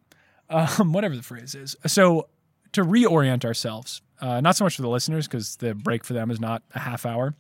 Um, 0.49 0.93
whatever 0.93 1.17
the 1.17 1.23
phrase 1.23 1.55
is. 1.55 1.77
So 1.87 2.29
to 2.73 2.83
reorient 2.85 3.45
ourselves, 3.45 4.03
uh, 4.21 4.41
not 4.41 4.57
so 4.57 4.65
much 4.65 4.77
for 4.77 4.83
the 4.83 4.89
listeners 4.89 5.27
because 5.27 5.57
the 5.57 5.75
break 5.75 6.05
for 6.05 6.13
them 6.13 6.31
is 6.31 6.41
not 6.41 6.63
a 6.75 6.79
half 6.79 7.05
hour. 7.07 7.35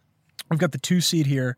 We've 0.51 0.59
got 0.59 0.73
the 0.73 0.79
two 0.79 1.01
seed 1.01 1.27
here, 1.27 1.57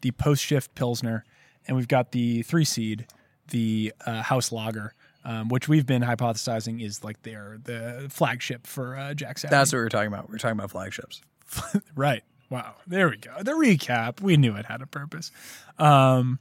the 0.00 0.10
post 0.12 0.42
shift 0.44 0.74
pilsner, 0.74 1.24
and 1.66 1.76
we've 1.76 1.88
got 1.88 2.12
the 2.12 2.42
three 2.42 2.64
seed, 2.64 3.06
the 3.48 3.92
uh, 4.06 4.22
house 4.22 4.52
lager. 4.52 4.94
Um, 5.24 5.48
which 5.48 5.68
we've 5.68 5.84
been 5.84 6.00
hypothesizing 6.00 6.82
is 6.82 7.04
like 7.04 7.20
their 7.22 7.58
the 7.62 8.06
flagship 8.08 8.66
for 8.66 8.96
uh, 8.96 9.12
Jack 9.14 9.36
Saturday. 9.38 9.58
That's 9.58 9.72
what 9.72 9.80
we 9.80 9.84
are 9.84 9.88
talking 9.90 10.06
about. 10.06 10.30
We 10.30 10.36
are 10.36 10.38
talking 10.38 10.56
about 10.58 10.70
flagships. 10.70 11.20
Right. 11.94 12.22
Wow. 12.50 12.76
There 12.86 13.08
we 13.08 13.16
go. 13.18 13.42
The 13.42 13.52
recap. 13.52 14.20
We 14.20 14.36
knew 14.36 14.54
it 14.56 14.64
had 14.64 14.80
a 14.80 14.86
purpose. 14.86 15.30
Um, 15.78 16.38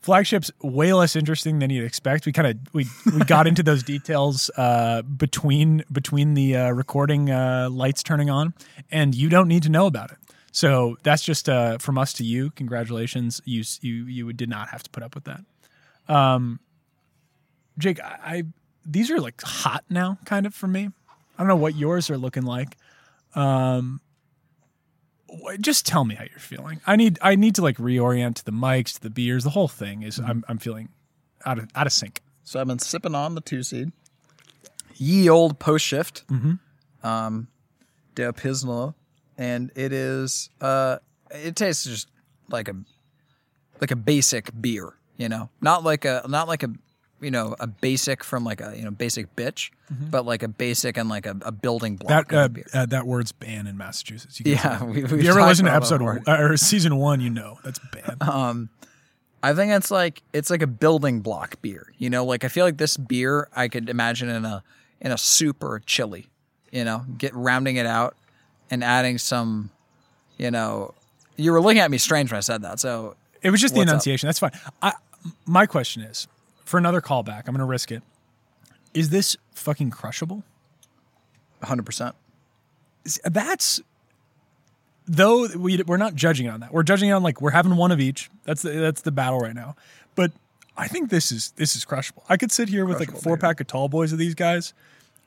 flagship's 0.00 0.50
way 0.62 0.92
less 0.92 1.16
interesting 1.16 1.58
than 1.58 1.70
you'd 1.70 1.84
expect. 1.84 2.26
We 2.26 2.32
kind 2.32 2.48
of 2.48 2.74
we 2.74 2.86
we 3.12 3.24
got 3.24 3.46
into 3.46 3.62
those 3.62 3.82
details 3.82 4.50
uh, 4.56 5.02
between 5.02 5.84
between 5.90 6.34
the 6.34 6.56
uh, 6.56 6.70
recording 6.70 7.30
uh, 7.30 7.68
lights 7.70 8.02
turning 8.02 8.30
on, 8.30 8.54
and 8.90 9.14
you 9.14 9.28
don't 9.28 9.48
need 9.48 9.62
to 9.64 9.68
know 9.68 9.86
about 9.86 10.10
it. 10.10 10.18
So 10.52 10.96
that's 11.02 11.22
just 11.22 11.48
uh, 11.48 11.78
from 11.78 11.98
us 11.98 12.12
to 12.14 12.24
you. 12.24 12.50
Congratulations. 12.50 13.40
You 13.44 13.64
you 13.80 14.04
you 14.06 14.32
did 14.32 14.48
not 14.48 14.68
have 14.70 14.82
to 14.82 14.90
put 14.90 15.02
up 15.02 15.14
with 15.14 15.24
that. 15.24 15.40
Um, 16.08 16.60
Jake, 17.78 18.00
I, 18.00 18.18
I 18.24 18.42
these 18.84 19.10
are 19.10 19.20
like 19.20 19.40
hot 19.42 19.84
now, 19.90 20.18
kind 20.24 20.46
of 20.46 20.54
for 20.54 20.66
me. 20.66 20.90
I 21.36 21.42
don't 21.42 21.48
know 21.48 21.56
what 21.56 21.76
yours 21.76 22.10
are 22.10 22.18
looking 22.18 22.42
like. 22.42 22.76
Um, 23.34 24.00
just 25.60 25.86
tell 25.86 26.04
me 26.04 26.14
how 26.14 26.24
you're 26.24 26.38
feeling. 26.38 26.80
I 26.86 26.96
need 26.96 27.18
I 27.22 27.34
need 27.36 27.54
to 27.56 27.62
like 27.62 27.76
reorient 27.76 28.36
to 28.36 28.44
the 28.44 28.52
mics, 28.52 28.94
to 28.94 29.00
the 29.00 29.10
beers, 29.10 29.44
the 29.44 29.50
whole 29.50 29.68
thing 29.68 30.02
is 30.02 30.18
I'm 30.18 30.44
I'm 30.48 30.58
feeling 30.58 30.88
out 31.44 31.58
of 31.58 31.68
out 31.74 31.86
of 31.86 31.92
sync. 31.92 32.22
So 32.44 32.60
I've 32.60 32.66
been 32.66 32.78
sipping 32.78 33.14
on 33.14 33.34
the 33.34 33.40
two 33.40 33.62
seed. 33.62 33.92
Ye 34.96 35.28
old 35.28 35.58
post 35.58 35.84
shift. 35.84 36.26
Mm-hmm. 36.28 37.06
Um, 37.06 37.48
Der 38.14 38.32
Pilsner, 38.32 38.94
and 39.36 39.70
it 39.76 39.92
is 39.92 40.50
uh, 40.60 40.98
it 41.30 41.54
tastes 41.54 41.84
just 41.84 42.08
like 42.48 42.68
a 42.68 42.74
like 43.80 43.92
a 43.92 43.96
basic 43.96 44.50
beer. 44.60 44.94
You 45.16 45.28
know, 45.28 45.50
not 45.60 45.84
like 45.84 46.04
a 46.04 46.24
not 46.28 46.48
like 46.48 46.64
a 46.64 46.72
you 47.20 47.30
know 47.30 47.54
a 47.60 47.66
basic 47.66 48.22
from 48.24 48.44
like 48.44 48.60
a 48.60 48.74
you 48.76 48.84
know 48.84 48.90
basic 48.90 49.34
bitch, 49.36 49.70
but 49.90 50.24
like 50.26 50.42
a 50.42 50.48
basic 50.48 50.96
and 50.96 51.08
like 51.08 51.26
a, 51.26 51.36
a 51.42 51.52
building 51.52 51.96
block 51.96 52.28
That 52.28 52.36
uh, 52.36 52.48
beer. 52.48 52.64
uh, 52.72 52.86
that 52.86 53.06
word's 53.06 53.32
banned 53.32 53.68
in 53.68 53.76
Massachusetts. 53.76 54.40
You 54.40 54.52
yeah, 54.52 54.78
that. 54.78 54.88
we, 54.88 55.04
If 55.04 55.12
you 55.12 55.28
ever 55.30 55.42
listen 55.42 55.64
to 55.66 55.74
episode 55.74 56.02
one, 56.02 56.22
or 56.28 56.56
season 56.56 56.96
one, 56.96 57.20
you 57.20 57.30
know 57.30 57.58
that's 57.64 57.80
banned. 57.92 58.68
I 59.42 59.54
think 59.54 59.72
it's 59.72 59.90
like 59.90 60.22
it's 60.32 60.50
like 60.50 60.62
a 60.62 60.66
building 60.66 61.20
block 61.20 61.60
beer. 61.62 61.92
You 61.98 62.10
know, 62.10 62.24
like 62.24 62.44
I 62.44 62.48
feel 62.48 62.64
like 62.64 62.76
this 62.78 62.96
beer 62.96 63.48
I 63.54 63.68
could 63.68 63.88
imagine 63.88 64.28
in 64.28 64.44
a 64.44 64.62
in 65.00 65.12
a 65.12 65.18
soup 65.18 65.62
or 65.62 65.76
a 65.76 65.80
chili. 65.80 66.26
You 66.72 66.84
know, 66.84 67.04
get 67.16 67.34
rounding 67.34 67.76
it 67.76 67.86
out 67.86 68.16
and 68.70 68.82
adding 68.82 69.16
some. 69.18 69.70
You 70.38 70.50
know, 70.50 70.94
you 71.36 71.52
were 71.52 71.60
looking 71.60 71.78
at 71.80 71.90
me 71.90 71.98
strange 71.98 72.30
when 72.32 72.38
I 72.38 72.40
said 72.40 72.62
that. 72.62 72.78
So 72.80 73.14
It 73.42 73.50
was 73.50 73.60
just 73.60 73.74
the 73.74 73.78
What's 73.80 73.88
up? 73.90 73.92
enunciation. 73.94 74.26
That's 74.26 74.38
fine. 74.40 74.52
I, 74.82 74.92
my 75.46 75.66
question 75.66 76.02
is 76.02 76.26
for 76.68 76.78
another 76.78 77.00
callback. 77.00 77.40
I'm 77.46 77.54
going 77.54 77.58
to 77.58 77.64
risk 77.64 77.90
it. 77.90 78.02
Is 78.94 79.10
this 79.10 79.36
fucking 79.54 79.90
crushable? 79.90 80.44
100. 81.60 81.84
percent 81.84 82.14
That's 83.24 83.80
though 85.06 85.48
we 85.56 85.82
we're 85.82 85.96
not 85.96 86.14
judging 86.14 86.48
on 86.48 86.60
that. 86.60 86.72
We're 86.72 86.84
judging 86.84 87.12
on 87.12 87.22
like 87.22 87.40
we're 87.40 87.50
having 87.50 87.74
one 87.76 87.90
of 87.90 88.00
each. 88.00 88.30
That's 88.44 88.62
the 88.62 88.70
that's 88.70 89.02
the 89.02 89.10
battle 89.10 89.40
right 89.40 89.54
now. 89.54 89.74
But 90.14 90.30
I 90.76 90.86
think 90.86 91.10
this 91.10 91.32
is 91.32 91.50
this 91.56 91.74
is 91.74 91.84
crushable. 91.84 92.22
I 92.28 92.36
could 92.36 92.52
sit 92.52 92.68
here 92.68 92.84
with 92.84 93.00
like 93.00 93.08
a 93.10 93.16
four 93.16 93.36
beer. 93.36 93.48
pack 93.48 93.60
of 93.60 93.66
tall 93.66 93.88
boys 93.88 94.12
of 94.12 94.18
these 94.18 94.34
guys 94.34 94.72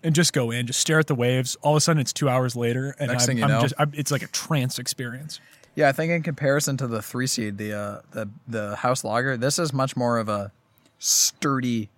and 0.03 0.15
just 0.15 0.31
go 0.31 0.51
in, 0.51 0.67
just 0.67 0.79
stare 0.79 0.99
at 0.99 1.07
the 1.07 1.15
waves. 1.15 1.57
All 1.61 1.73
of 1.73 1.77
a 1.77 1.81
sudden, 1.81 1.99
it's 1.99 2.13
two 2.13 2.29
hours 2.29 2.55
later, 2.55 2.95
and 2.97 3.11
Next 3.11 3.23
I'm, 3.23 3.27
thing 3.27 3.37
you 3.39 3.43
I'm 3.43 3.49
know. 3.49 3.61
just 3.61 3.73
I'm, 3.77 3.91
it's 3.93 4.11
like 4.11 4.23
a 4.23 4.27
trance 4.27 4.79
experience. 4.79 5.39
Yeah, 5.75 5.89
I 5.89 5.91
think 5.91 6.11
in 6.11 6.23
comparison 6.23 6.77
to 6.77 6.87
the 6.87 7.01
three 7.01 7.27
seed, 7.27 7.57
the 7.57 7.73
uh, 7.73 8.01
the 8.11 8.29
the 8.47 8.75
house 8.77 9.03
lager, 9.03 9.35
this 9.35 9.59
is 9.59 9.73
much 9.73 9.97
more 9.97 10.17
of 10.17 10.29
a 10.29 10.51
sturdy. 11.01 11.89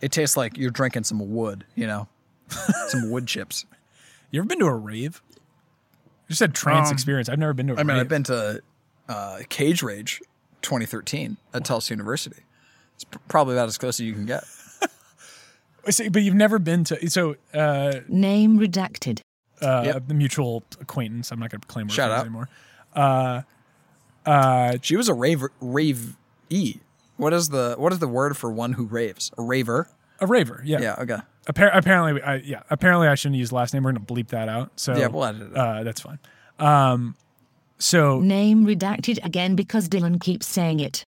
It 0.00 0.12
tastes 0.12 0.36
like 0.36 0.58
you're 0.58 0.70
drinking 0.70 1.04
some 1.04 1.32
wood. 1.32 1.64
You 1.74 1.86
know, 1.86 2.08
some 2.88 3.10
wood 3.10 3.26
chips. 3.26 3.64
You 4.30 4.40
ever 4.40 4.46
been 4.48 4.58
to 4.60 4.66
a 4.66 4.74
rave? 4.74 5.22
You 6.28 6.34
said 6.34 6.54
trance 6.54 6.88
Um, 6.88 6.94
experience. 6.94 7.28
I've 7.28 7.38
never 7.38 7.52
been 7.52 7.66
to 7.68 7.74
a 7.74 7.76
I 7.76 7.82
mean, 7.82 7.88
rave. 7.96 8.00
I've 8.00 8.08
been 8.08 8.22
to 8.24 8.62
uh, 9.08 9.38
Cage 9.48 9.82
Rage 9.82 10.20
2013 10.62 11.36
at 11.54 11.64
Tufts 11.64 11.90
University. 11.90 12.42
It's 12.94 13.04
pr- 13.04 13.18
probably 13.28 13.54
about 13.54 13.68
as 13.68 13.76
close 13.78 14.00
as 14.00 14.06
you 14.06 14.12
can 14.14 14.26
get. 14.26 14.44
See, 15.90 16.08
but 16.08 16.22
you've 16.22 16.34
never 16.36 16.58
been 16.58 16.84
to 16.84 17.10
so 17.10 17.36
uh, 17.52 18.00
Name 18.08 18.58
redacted. 18.58 19.20
uh, 19.60 19.82
Yep. 19.84 20.08
the 20.08 20.14
mutual 20.14 20.62
acquaintance. 20.80 21.30
I'm 21.32 21.40
not 21.40 21.50
going 21.50 21.60
to 21.60 21.66
claim 21.66 21.88
Shout 21.88 22.10
reference 22.10 22.20
out. 22.20 22.26
anymore. 22.26 22.48
Uh, 22.94 23.42
uh, 24.30 24.78
She 24.80 24.96
was 24.96 25.08
a 25.08 25.14
rave 25.14 25.42
rave 25.60 26.16
e. 26.48 26.76
What 27.16 27.32
is 27.32 27.50
the 27.50 27.74
what 27.78 27.92
is 27.92 27.98
the 27.98 28.08
word 28.08 28.36
for 28.36 28.50
one 28.50 28.72
who 28.74 28.84
raves? 28.84 29.30
A 29.38 29.42
raver. 29.42 29.88
a 30.20 30.26
raver. 30.26 30.62
Yeah. 30.64 30.80
Yeah. 30.80 30.96
Okay. 30.98 31.18
Appar- 31.46 31.70
apparently, 31.74 32.22
I, 32.22 32.36
yeah. 32.36 32.62
Apparently, 32.70 33.08
I 33.08 33.14
shouldn't 33.16 33.38
use 33.38 33.52
last 33.52 33.74
name. 33.74 33.82
We're 33.82 33.92
going 33.92 34.06
to 34.06 34.14
bleep 34.14 34.28
that 34.28 34.48
out. 34.48 34.70
So 34.76 34.96
Yeah, 34.96 35.08
we'll 35.08 35.24
edit 35.24 35.42
it. 35.50 35.56
Uh, 35.56 35.82
that's 35.82 36.00
fine. 36.00 36.18
Um, 36.58 37.16
so 37.78 38.20
Name 38.20 38.64
redacted 38.64 39.24
again 39.24 39.56
because 39.56 39.88
Dylan 39.88 40.20
keeps 40.20 40.46
saying 40.46 40.78
it. 40.80 41.04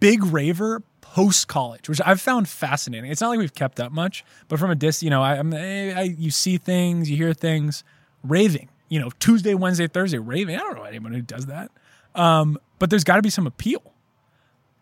big 0.00 0.22
raver 0.24 0.82
post 1.00 1.48
college, 1.48 1.88
which 1.88 2.00
I've 2.04 2.20
found 2.20 2.48
fascinating. 2.48 3.10
It's 3.10 3.22
not 3.22 3.30
like 3.30 3.38
we've 3.38 3.54
kept 3.54 3.80
up 3.80 3.90
much, 3.92 4.24
but 4.48 4.58
from 4.58 4.70
a 4.70 4.74
dis, 4.74 5.02
you 5.02 5.08
know, 5.08 5.22
I, 5.22 5.36
I'm 5.38 5.54
I, 5.54 5.92
I, 5.92 6.02
you 6.02 6.30
see 6.30 6.58
things, 6.58 7.10
you 7.10 7.16
hear 7.16 7.32
things, 7.32 7.82
raving. 8.22 8.68
You 8.90 9.00
know, 9.00 9.10
Tuesday, 9.18 9.54
Wednesday, 9.54 9.86
Thursday, 9.86 10.18
raving. 10.18 10.56
I 10.56 10.58
don't 10.58 10.76
know 10.76 10.82
anyone 10.84 11.12
who 11.12 11.22
does 11.22 11.46
that. 11.46 11.70
Um, 12.14 12.58
but 12.78 12.90
there's 12.90 13.04
got 13.04 13.16
to 13.16 13.22
be 13.22 13.30
some 13.30 13.46
appeal. 13.46 13.87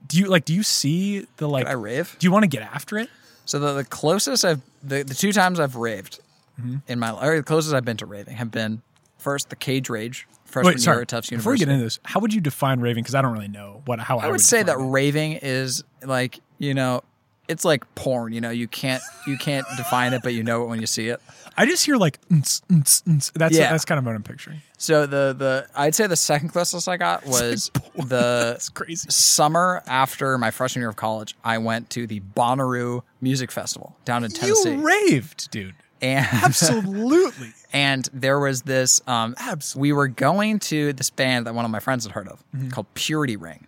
Do 0.07 0.19
you 0.19 0.27
like? 0.27 0.45
Do 0.45 0.55
you 0.55 0.63
see 0.63 1.27
the 1.37 1.49
like? 1.49 1.67
I 1.67 1.73
rave? 1.73 2.17
Do 2.19 2.27
you 2.27 2.33
want 2.33 2.45
to 2.45 2.49
get 2.49 2.63
after 2.63 2.99
it? 2.99 3.09
So 3.45 3.59
the, 3.59 3.75
the 3.75 3.85
closest 3.85 4.45
I've 4.45 4.61
the, 4.83 5.03
the 5.05 5.15
two 5.15 5.33
times 5.33 5.61
I've 5.61 5.77
raved 5.77 6.21
Mm-hmm. 6.59 6.77
in 6.89 6.99
my 6.99 7.11
or 7.11 7.37
the 7.37 7.43
closest 7.43 7.75
I've 7.75 7.85
been 7.85 7.99
to 7.99 8.07
raving 8.07 8.37
have 8.37 8.51
been 8.51 8.81
first 9.19 9.51
the 9.51 9.57
Cage 9.57 9.91
Rage 9.91 10.27
freshman 10.47 10.73
Wait, 10.77 10.81
sorry. 10.81 10.97
year 10.97 11.03
at 11.03 11.09
Tufts 11.09 11.29
Before 11.29 11.53
we 11.53 11.59
get 11.59 11.69
into 11.69 11.85
this, 11.85 11.99
how 12.03 12.19
would 12.21 12.33
you 12.33 12.41
define 12.41 12.81
raving? 12.81 13.03
Because 13.05 13.15
I 13.15 13.21
don't 13.21 13.35
really 13.35 13.47
know 13.49 13.83
what 13.85 13.99
how 14.01 14.17
I, 14.21 14.29
I 14.29 14.31
would 14.31 14.41
say 14.41 14.63
that 14.63 14.73
it. 14.79 14.83
raving 14.83 15.33
is 15.43 15.85
like 16.03 16.41
you 16.59 16.73
know 16.73 17.03
it's 17.49 17.65
like 17.65 17.93
porn. 17.95 18.33
You 18.33 18.41
know 18.41 18.51
you 18.51 18.69
can't 18.69 19.03
you 19.27 19.37
can't 19.39 19.67
define 19.77 20.13
it, 20.13 20.23
but 20.23 20.35
you 20.35 20.43
know 20.43 20.63
it 20.65 20.67
when 20.69 20.81
you 20.81 20.87
see 20.87 21.09
it. 21.09 21.21
I 21.59 21.65
just 21.67 21.87
hear 21.87 21.97
like 21.97 22.19
"Ns, 22.33 22.63
ns, 22.73 23.03
ns." 23.09 23.33
that's 23.35 23.57
Yeah. 23.57 23.71
that's 23.71 23.85
kind 23.87 23.99
of 23.99 24.05
what 24.05 24.15
I'm 24.15 24.23
picturing. 24.23 24.61
So 24.79 25.07
the 25.07 25.35
the 25.37 25.67
I'd 25.75 25.95
say 25.95 26.07
the 26.07 26.17
second 26.17 26.51
closest 26.51 26.87
I 26.89 26.97
got 26.99 27.25
was 27.27 27.71
the 27.97 28.59
crazy. 28.75 29.09
summer 29.11 29.83
after 29.87 30.37
my 30.39 30.51
freshman 30.51 30.83
year 30.83 30.91
of 30.91 30.97
college. 30.97 31.35
I 31.45 31.59
went 31.59 31.89
to 31.91 32.07
the 32.07 32.21
Bonnaroo 32.37 33.03
Music 33.21 33.51
Festival 33.51 33.97
down 34.05 34.23
in 34.25 34.31
Tennessee, 34.31 34.73
You 34.73 34.87
raved, 34.87 35.51
dude. 35.51 35.75
and 36.03 36.27
Absolutely. 36.31 37.53
and 37.73 38.09
there 38.13 38.39
was 38.39 38.63
this 38.63 39.01
um 39.07 39.35
Absolutely. 39.39 39.81
we 39.89 39.93
were 39.95 40.09
going 40.09 40.59
to 40.59 40.93
this 40.93 41.09
band 41.11 41.47
that 41.47 41.55
one 41.55 41.65
of 41.65 41.71
my 41.71 41.81
friends 41.81 42.05
had 42.05 42.13
heard 42.13 42.29
of 42.29 42.43
Mm-hmm. 42.55 42.69
called 42.71 42.87
Purity 42.95 43.37
Ring. 43.37 43.67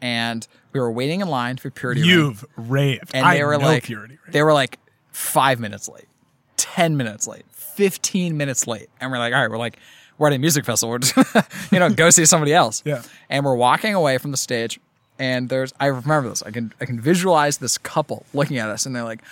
And 0.00 0.46
we 0.72 0.80
were 0.80 0.90
waiting 0.92 1.20
in 1.20 1.28
line 1.28 1.56
for 1.56 1.70
Purity 1.70 2.02
You've 2.02 2.44
raved. 2.56 3.10
And 3.14 3.26
I 3.26 3.36
they 3.36 3.44
were 3.44 3.58
know 3.58 3.66
like 3.66 3.84
purity. 3.84 4.18
Right? 4.24 4.32
they 4.32 4.42
were 4.42 4.52
like 4.52 4.78
5 5.12 5.60
minutes 5.60 5.88
late, 5.88 6.06
10 6.56 6.96
minutes 6.96 7.26
late, 7.26 7.44
15 7.50 8.36
minutes 8.36 8.66
late. 8.66 8.88
And 9.00 9.10
we're 9.10 9.18
like, 9.18 9.34
"All 9.34 9.40
right, 9.40 9.50
we're 9.50 9.58
like 9.58 9.78
we're 10.18 10.28
at 10.28 10.32
a 10.32 10.38
music 10.38 10.64
festival. 10.64 10.90
We're 10.90 10.98
just 10.98 11.16
you 11.72 11.78
know, 11.78 11.90
go 11.90 12.10
see 12.10 12.24
somebody 12.24 12.52
else." 12.52 12.82
Yeah. 12.84 13.02
And 13.28 13.44
we're 13.44 13.56
walking 13.56 13.94
away 13.94 14.18
from 14.18 14.30
the 14.30 14.36
stage 14.36 14.78
and 15.18 15.48
there's 15.48 15.72
I 15.80 15.86
remember 15.86 16.28
this. 16.28 16.42
I 16.42 16.50
can 16.50 16.72
I 16.80 16.84
can 16.84 17.00
visualize 17.00 17.58
this 17.58 17.78
couple 17.78 18.24
looking 18.32 18.58
at 18.58 18.68
us 18.68 18.86
and 18.86 18.94
they're 18.94 19.04
like 19.04 19.22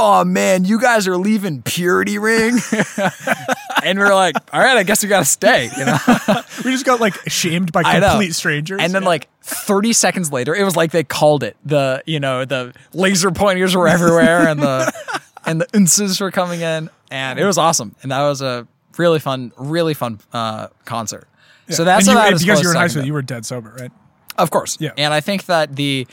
Oh 0.00 0.24
man, 0.24 0.64
you 0.64 0.80
guys 0.80 1.08
are 1.08 1.16
leaving 1.16 1.60
Purity 1.62 2.18
Ring, 2.18 2.56
and 3.84 3.98
we're 3.98 4.14
like, 4.14 4.36
"All 4.52 4.60
right, 4.60 4.76
I 4.76 4.84
guess 4.84 5.02
we 5.02 5.08
gotta 5.08 5.24
stay." 5.24 5.68
You 5.76 5.86
know, 5.86 5.98
we 6.64 6.70
just 6.70 6.84
got 6.86 7.00
like 7.00 7.14
shamed 7.28 7.72
by 7.72 7.82
complete 7.82 8.34
strangers. 8.36 8.78
And 8.80 8.94
then 8.94 9.02
Yeah. 9.02 9.08
like 9.08 9.28
30 9.42 9.92
seconds 9.92 10.30
later, 10.30 10.54
it 10.54 10.62
was 10.62 10.76
like 10.76 10.92
they 10.92 11.02
called 11.02 11.42
it. 11.42 11.56
The 11.64 12.02
you 12.06 12.20
know 12.20 12.44
the 12.44 12.74
laser 12.92 13.32
pointers 13.32 13.74
were 13.74 13.88
everywhere, 13.88 14.46
and 14.46 14.60
the 14.62 15.20
and 15.44 15.60
the 15.60 15.66
unces 15.66 16.20
were 16.20 16.30
coming 16.30 16.60
in, 16.60 16.90
and 17.10 17.40
it 17.40 17.44
was 17.44 17.58
awesome. 17.58 17.96
And 18.02 18.12
that 18.12 18.22
was 18.22 18.40
a 18.40 18.68
really 18.98 19.18
fun, 19.18 19.50
really 19.56 19.94
fun 19.94 20.20
uh, 20.32 20.68
concert. 20.84 21.26
So 21.70 21.82
that's 21.82 22.06
and 22.06 22.14
you, 22.14 22.18
about 22.20 22.32
and 22.32 22.38
because 22.38 22.62
you 22.62 22.68
were 22.68 22.72
in 22.74 22.76
high 22.76 22.84
can 22.84 22.90
school, 22.90 23.04
you 23.04 23.12
were 23.12 23.22
dead 23.22 23.44
sober, 23.44 23.74
right? 23.80 23.90
Of 24.36 24.50
course. 24.52 24.76
Yeah. 24.80 24.92
And 24.96 25.12
I 25.12 25.20
think 25.20 25.46
that 25.46 25.74
the 25.74 26.06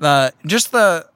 the 0.00 0.32
just 0.46 0.72
the 0.72 1.06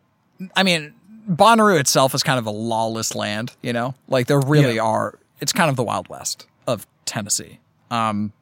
I 0.56 0.62
mean, 0.62 0.94
Bonnaroo 1.28 1.78
itself 1.78 2.14
is 2.14 2.22
kind 2.22 2.38
of 2.38 2.46
a 2.46 2.50
lawless 2.50 3.14
land, 3.14 3.52
you 3.62 3.72
know? 3.72 3.94
Like 4.08 4.26
there 4.26 4.40
really 4.40 4.76
Yeah. 4.76 4.82
are 4.82 5.18
it's 5.40 5.52
kind 5.52 5.70
of 5.70 5.76
the 5.76 5.82
Wild 5.84 6.08
West 6.08 6.46
of 6.66 6.86
Tennessee. 7.06 7.58
Um 7.90 8.32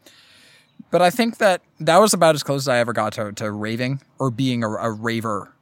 but 0.90 1.00
I 1.00 1.10
think 1.10 1.38
that 1.38 1.62
that 1.80 1.98
was 1.98 2.12
about 2.12 2.34
as 2.34 2.42
close 2.42 2.62
as 2.64 2.68
I 2.68 2.78
ever 2.78 2.92
got 2.92 3.14
to, 3.14 3.32
to 3.32 3.50
raving 3.50 4.02
or 4.18 4.30
being 4.30 4.62
a, 4.62 4.68
a 4.68 4.90
raver. 4.90 5.52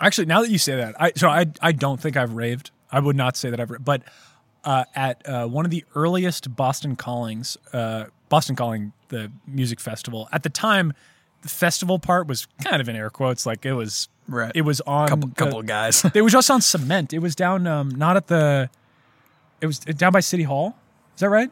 Actually, 0.00 0.26
now 0.26 0.40
that 0.40 0.50
you 0.50 0.58
say 0.58 0.76
that, 0.76 0.94
I 1.00 1.12
so 1.16 1.28
I 1.28 1.46
I 1.60 1.72
don't 1.72 2.00
think 2.00 2.16
I've 2.16 2.32
raved. 2.32 2.70
I 2.90 3.00
would 3.00 3.16
not 3.16 3.36
say 3.36 3.50
that 3.50 3.60
I've, 3.60 3.70
ra- 3.70 3.78
but 3.78 4.02
uh, 4.64 4.84
at 4.94 5.26
uh, 5.28 5.46
one 5.48 5.64
of 5.64 5.70
the 5.70 5.84
earliest 5.94 6.54
Boston 6.54 6.94
Callings, 6.96 7.56
uh, 7.72 8.04
Boston 8.28 8.54
Calling, 8.56 8.92
the 9.08 9.30
music 9.46 9.80
festival. 9.80 10.28
At 10.32 10.42
the 10.44 10.50
time, 10.50 10.92
the 11.42 11.48
festival 11.48 11.98
part 11.98 12.26
was 12.26 12.46
kind 12.62 12.80
of 12.80 12.88
in 12.88 12.94
air 12.96 13.10
quotes, 13.10 13.44
like 13.46 13.64
it 13.66 13.72
was. 13.74 14.08
Right. 14.28 14.52
It 14.54 14.62
was 14.62 14.80
on 14.82 15.08
Couple 15.08 15.28
the- 15.28 15.34
couple 15.34 15.58
of 15.58 15.66
guys. 15.66 16.04
It 16.14 16.22
was 16.22 16.32
just 16.32 16.50
on 16.50 16.60
cement. 16.60 17.12
It 17.12 17.18
was 17.18 17.34
down, 17.34 17.66
um, 17.66 17.90
not 17.90 18.16
at 18.16 18.28
the. 18.28 18.70
It 19.60 19.66
was 19.66 19.78
down 19.80 20.12
by 20.12 20.20
City 20.20 20.42
Hall. 20.44 20.76
Is 21.14 21.20
that 21.20 21.28
right? 21.30 21.50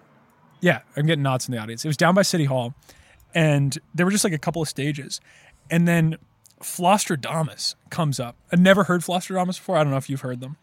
Yeah, 0.61 0.81
I'm 0.97 1.07
getting 1.07 1.23
nods 1.23 1.49
in 1.49 1.53
the 1.55 1.59
audience. 1.61 1.85
It 1.85 1.89
was 1.89 1.97
down 1.97 2.15
by 2.15 2.23
City 2.23 2.45
Hall, 2.45 2.75
and 3.35 3.77
there 3.95 4.05
were 4.07 4.12
just 4.12 4.25
like 4.25 4.33
a 4.33 4.39
couple 4.39 4.61
of 4.62 4.69
stages, 4.69 5.21
and 5.71 5.87
then 5.89 6.17
Flosstradamus 6.62 7.75
comes 7.91 8.21
up. 8.21 8.37
I'd 8.53 8.61
never 8.61 8.85
heard 8.85 9.00
Flosstradamus 9.03 9.57
before. 9.59 9.77
I 9.77 9.83
don't 9.83 9.91
know 9.91 9.97
if 9.99 10.11
you've 10.11 10.21
heard 10.21 10.41
them. 10.41 10.57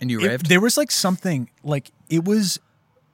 and 0.00 0.10
you 0.10 0.20
It- 0.20 0.48
there 0.48 0.60
was 0.60 0.76
like 0.76 0.90
something 0.90 1.48
like 1.62 1.90
it 2.08 2.24
was, 2.24 2.58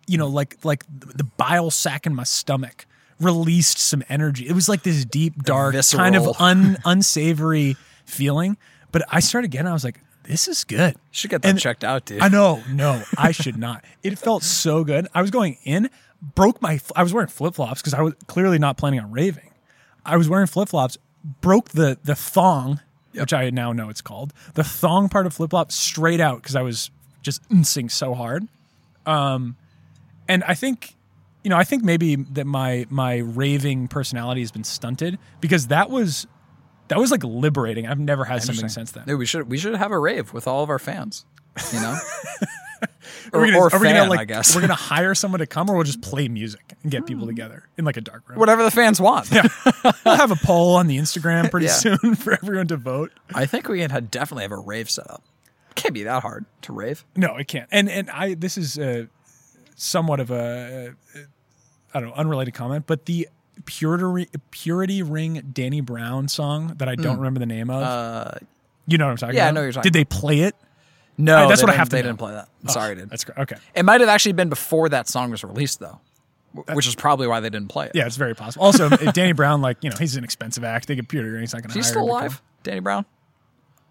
you 0.06 0.18
know, 0.18 0.26
like 0.28 0.56
like 0.64 0.84
the 0.88 1.24
bile 1.24 1.70
sac 1.70 2.06
in 2.06 2.14
my 2.14 2.24
stomach 2.24 2.86
released 3.20 3.78
some 3.78 4.02
energy. 4.08 4.48
It 4.48 4.52
was 4.52 4.68
like 4.68 4.82
this 4.82 5.04
deep, 5.04 5.42
dark, 5.42 5.74
kind 5.92 6.16
of 6.16 6.28
un 6.40 6.78
unsavory 6.84 7.76
feeling. 8.04 8.56
But 8.92 9.02
I 9.08 9.20
started 9.20 9.48
getting. 9.48 9.68
I 9.68 9.72
was 9.72 9.84
like, 9.84 10.00
this 10.24 10.48
is 10.48 10.64
good. 10.64 10.96
should 11.10 11.30
get 11.30 11.42
that 11.42 11.48
and- 11.48 11.58
checked 11.58 11.84
out, 11.84 12.04
dude. 12.06 12.20
I 12.20 12.28
know, 12.28 12.62
no, 12.70 13.02
I 13.16 13.32
should 13.32 13.56
not. 13.56 13.84
It 14.02 14.18
felt 14.18 14.42
so 14.42 14.84
good. 14.84 15.06
I 15.14 15.20
was 15.22 15.30
going 15.30 15.58
in, 15.64 15.90
broke 16.34 16.60
my. 16.62 16.80
I 16.96 17.02
was 17.02 17.12
wearing 17.12 17.28
flip 17.28 17.54
flops 17.54 17.80
because 17.80 17.94
I 17.94 18.02
was 18.02 18.14
clearly 18.26 18.58
not 18.58 18.76
planning 18.76 19.00
on 19.00 19.10
raving. 19.12 19.50
I 20.04 20.16
was 20.16 20.28
wearing 20.28 20.46
flip 20.46 20.68
flops, 20.68 20.98
broke 21.40 21.70
the 21.70 21.98
the 22.02 22.14
thong, 22.14 22.80
which 23.12 23.32
I 23.32 23.50
now 23.50 23.72
know 23.72 23.88
it's 23.90 24.00
called 24.00 24.32
the 24.54 24.64
thong 24.64 25.08
part 25.08 25.26
of 25.26 25.34
flip 25.34 25.50
flop 25.50 25.70
straight 25.72 26.20
out 26.20 26.42
because 26.42 26.56
I 26.56 26.62
was 26.62 26.90
just 27.22 27.42
sing 27.64 27.88
so 27.88 28.14
hard. 28.14 28.48
Um, 29.06 29.56
and 30.28 30.44
I 30.44 30.54
think, 30.54 30.94
you 31.44 31.50
know, 31.50 31.56
I 31.56 31.64
think 31.64 31.82
maybe 31.84 32.16
that 32.16 32.46
my 32.46 32.86
my 32.90 33.18
raving 33.18 33.88
personality 33.88 34.40
has 34.42 34.50
been 34.52 34.64
stunted 34.64 35.18
because 35.40 35.68
that 35.68 35.90
was 35.90 36.26
That 36.88 36.98
was 36.98 37.10
like 37.10 37.24
liberating. 37.24 37.86
I've 37.86 37.98
never 38.00 38.24
had 38.24 38.42
something 38.42 38.68
since 38.68 38.92
then. 38.92 39.04
Dude, 39.06 39.18
we 39.18 39.26
should 39.26 39.48
we 39.50 39.56
should 39.58 39.74
have 39.76 39.90
a 39.92 39.98
rave 39.98 40.32
with 40.32 40.46
all 40.48 40.62
of 40.62 40.70
our 40.70 40.78
fans. 40.78 41.24
You 41.72 41.80
know, 41.80 41.96
or, 43.32 43.44
gonna, 43.46 43.58
or 43.58 43.70
fan, 43.70 43.80
gonna, 43.96 44.08
like, 44.08 44.20
I 44.20 44.24
guess. 44.24 44.54
we're 44.54 44.60
gonna 44.62 44.74
hire 44.92 45.14
someone 45.14 45.40
to 45.40 45.46
come, 45.46 45.68
or 45.68 45.74
we'll 45.74 45.84
just 45.84 46.00
play 46.00 46.28
music 46.28 46.74
and 46.82 46.90
get 46.92 47.06
people 47.06 47.26
together 47.26 47.64
in 47.76 47.84
like 47.84 47.96
a 47.96 48.00
dark 48.00 48.28
room. 48.28 48.38
Whatever 48.38 48.62
the 48.62 48.70
fans 48.70 49.00
want. 49.00 49.30
yeah, 49.30 49.46
We'll 50.04 50.16
have 50.16 50.30
a 50.30 50.36
poll 50.36 50.76
on 50.76 50.86
the 50.86 50.96
Instagram 50.98 51.50
pretty 51.50 51.66
Yeah. 51.66 51.72
soon 51.72 52.14
for 52.14 52.32
everyone 52.34 52.68
to 52.68 52.76
vote. 52.76 53.12
I 53.34 53.46
think 53.46 53.68
we 53.68 53.78
can 53.86 54.06
definitely 54.06 54.42
have 54.42 54.52
a 54.52 54.56
rave 54.58 54.88
set 54.90 55.10
up. 55.10 55.22
Can't 55.74 55.92
be 55.94 56.04
that 56.04 56.22
hard 56.22 56.46
to 56.62 56.72
rave. 56.72 57.04
No, 57.16 57.36
it 57.36 57.48
can't. 57.48 57.68
And 57.72 57.88
and 57.90 58.08
I 58.10 58.34
this 58.34 58.56
is 58.56 58.78
uh, 58.78 59.06
somewhat 59.80 60.20
of 60.20 60.30
a 60.30 60.94
uh, 61.16 61.18
I 61.94 62.00
don't 62.00 62.10
know 62.10 62.14
unrelated 62.14 62.54
comment, 62.54 62.84
but 62.86 63.06
the 63.06 63.28
purity 63.64 64.28
purity 64.50 65.02
ring 65.02 65.50
Danny 65.52 65.80
Brown 65.80 66.28
song 66.28 66.74
that 66.76 66.88
I 66.88 66.94
don't 66.94 67.16
remember 67.16 67.40
the 67.40 67.46
name 67.46 67.70
of. 67.70 67.82
Uh, 67.82 68.30
you 68.86 68.98
know 68.98 69.06
what 69.06 69.12
I'm 69.12 69.16
talking 69.18 69.36
yeah, 69.36 69.48
I 69.48 69.50
know 69.52 69.62
you're 69.62 69.72
talking 69.72 69.90
Did 69.90 69.92
they 69.98 70.04
play 70.04 70.40
it? 70.40 70.56
no, 71.16 71.34
right, 71.36 71.48
that's 71.48 71.62
what 71.62 71.70
I 71.70 71.74
have 71.74 71.88
to 71.90 71.96
They 71.96 72.02
know. 72.02 72.08
didn't 72.08 72.18
play 72.18 72.32
that. 72.32 72.48
I'm 72.62 72.68
sorry, 72.70 72.94
dude. 72.96 73.10
That's 73.10 73.24
great. 73.24 73.38
Okay. 73.38 73.56
It 73.74 73.84
might 73.84 74.00
have 74.00 74.08
actually 74.08 74.32
been 74.32 74.48
before 74.48 74.88
that 74.88 75.06
song 75.08 75.30
was 75.30 75.44
released, 75.44 75.78
though, 75.80 76.00
w- 76.56 76.74
which 76.76 76.88
is 76.88 76.94
probably 76.96 77.26
why 77.28 77.40
they 77.40 77.50
didn't 77.50 77.68
play 77.68 77.86
it. 77.86 77.92
Yeah, 77.94 78.06
it's 78.06 78.16
very 78.16 78.34
possible. 78.34 78.64
Also, 78.64 78.88
Danny 79.12 79.32
Brown, 79.32 79.60
like 79.60 79.76
you 79.82 79.90
know, 79.90 79.96
he's 79.98 80.16
an 80.16 80.24
expensive 80.24 80.64
act. 80.64 80.88
They 80.88 80.94
get 80.96 81.08
purity 81.08 81.30
ring. 81.30 81.40
He's 81.42 81.52
not 81.52 81.62
going 81.62 81.70
to. 81.70 81.78
he 81.78 81.82
still 81.82 82.02
alive, 82.02 82.42
Danny 82.62 82.80
Brown? 82.80 83.04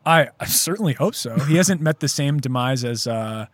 I, 0.05 0.29
I 0.39 0.45
certainly 0.45 0.93
hope 0.93 1.13
so. 1.15 1.37
He 1.39 1.55
hasn't 1.57 1.81
met 1.81 1.99
the 1.99 2.07
same 2.07 2.39
demise 2.39 2.83
as 2.83 3.05
uh 3.07 3.45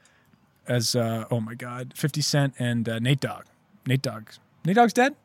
as 0.67 0.95
uh 0.95 1.25
oh 1.31 1.39
my 1.39 1.53
god, 1.55 1.93
Fifty 1.95 2.21
Cent 2.21 2.53
and 2.59 2.87
uh, 2.87 2.99
Nate 2.99 3.19
Dogg. 3.19 3.45
Nate 3.87 4.01
Dogg. 4.01 4.29
Nate 4.65 4.75
Dogg's 4.75 4.93
dead. 4.93 5.15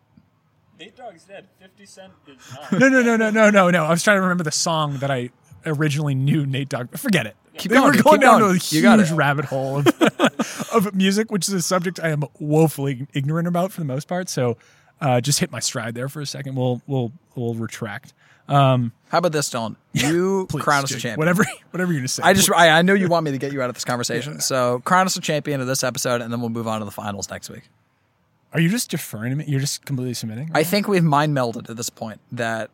Nate 0.78 0.96
Dogg's 0.96 1.24
dead. 1.24 1.46
50 1.60 1.86
Cent 1.86 2.12
is 2.26 2.36
not. 2.54 2.72
No, 2.80 2.88
no, 2.88 3.02
no, 3.02 3.16
no, 3.16 3.30
no, 3.30 3.50
no, 3.50 3.70
no. 3.70 3.84
I 3.84 3.90
was 3.90 4.02
trying 4.02 4.16
to 4.16 4.22
remember 4.22 4.44
the 4.44 4.50
song 4.50 4.96
that 4.98 5.10
I 5.10 5.28
originally 5.66 6.14
knew 6.14 6.46
Nate 6.46 6.70
Dogg. 6.70 6.96
Forget 6.96 7.26
it. 7.26 7.36
Keep 7.58 7.70
They 7.70 7.76
going, 7.76 7.86
were 7.88 7.92
dude, 7.92 8.04
going 8.04 8.14
keep 8.20 8.20
down 8.22 8.40
going. 8.40 8.58
to 8.58 8.66
a 8.72 8.76
You 8.76 8.82
got 8.82 8.98
huge 8.98 9.10
rabbit 9.10 9.44
hole 9.46 9.78
of, 9.80 9.86
of 10.72 10.94
music, 10.94 11.30
which 11.30 11.48
is 11.48 11.54
a 11.54 11.60
subject 11.62 12.00
I 12.02 12.08
am 12.08 12.24
woefully 12.38 13.06
ignorant 13.12 13.46
about 13.48 13.72
for 13.72 13.80
the 13.82 13.86
most 13.86 14.08
part. 14.08 14.28
So, 14.30 14.56
uh, 15.02 15.20
just 15.20 15.40
hit 15.40 15.50
my 15.50 15.60
stride 15.60 15.94
there 15.94 16.08
for 16.08 16.20
a 16.22 16.26
second. 16.26 16.54
We'll 16.54 16.80
we'll 16.86 17.12
we'll 17.34 17.54
retract. 17.54 18.14
How 18.50 19.18
about 19.18 19.32
this, 19.32 19.48
Dylan? 19.50 19.76
You 19.92 20.46
Please, 20.50 20.62
crown 20.62 20.84
us 20.84 20.90
a 20.90 20.94
Jake, 20.94 21.02
champion. 21.02 21.18
Whatever, 21.18 21.44
whatever 21.70 21.92
you're 21.92 22.00
gonna 22.00 22.08
say. 22.08 22.22
I 22.22 22.32
just 22.32 22.50
I, 22.52 22.78
I 22.78 22.82
know 22.82 22.94
you 22.94 23.08
want 23.08 23.24
me 23.24 23.32
to 23.32 23.38
get 23.38 23.52
you 23.52 23.62
out 23.62 23.68
of 23.70 23.74
this 23.74 23.84
conversation, 23.92 24.40
so 24.40 24.80
crown 24.84 25.06
us 25.06 25.16
a 25.16 25.20
champion 25.20 25.60
of 25.60 25.66
this 25.66 25.82
episode, 25.84 26.20
and 26.20 26.32
then 26.32 26.40
we'll 26.40 26.50
move 26.50 26.68
on 26.68 26.80
to 26.80 26.84
the 26.84 26.90
finals 26.90 27.30
next 27.30 27.50
week. 27.50 27.68
Are 28.52 28.60
you 28.60 28.68
just 28.68 28.90
deferring 28.90 29.30
to 29.30 29.36
me? 29.36 29.44
You're 29.46 29.60
just 29.60 29.84
completely 29.84 30.14
submitting. 30.14 30.50
I 30.54 30.64
think 30.64 30.88
we've 30.88 31.04
mind 31.04 31.36
melded 31.36 31.70
at 31.70 31.76
this 31.76 31.90
point 31.90 32.20
that 32.32 32.70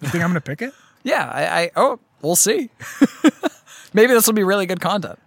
you 0.00 0.08
think 0.08 0.22
I'm 0.24 0.30
gonna 0.30 0.40
pick 0.40 0.62
it? 0.62 0.72
yeah, 1.02 1.30
I, 1.32 1.62
I 1.62 1.70
oh 1.76 2.00
we'll 2.22 2.36
see. 2.36 2.70
Maybe 3.92 4.12
this 4.12 4.26
will 4.26 4.34
be 4.34 4.44
really 4.44 4.66
good 4.66 4.80
content. 4.80 5.18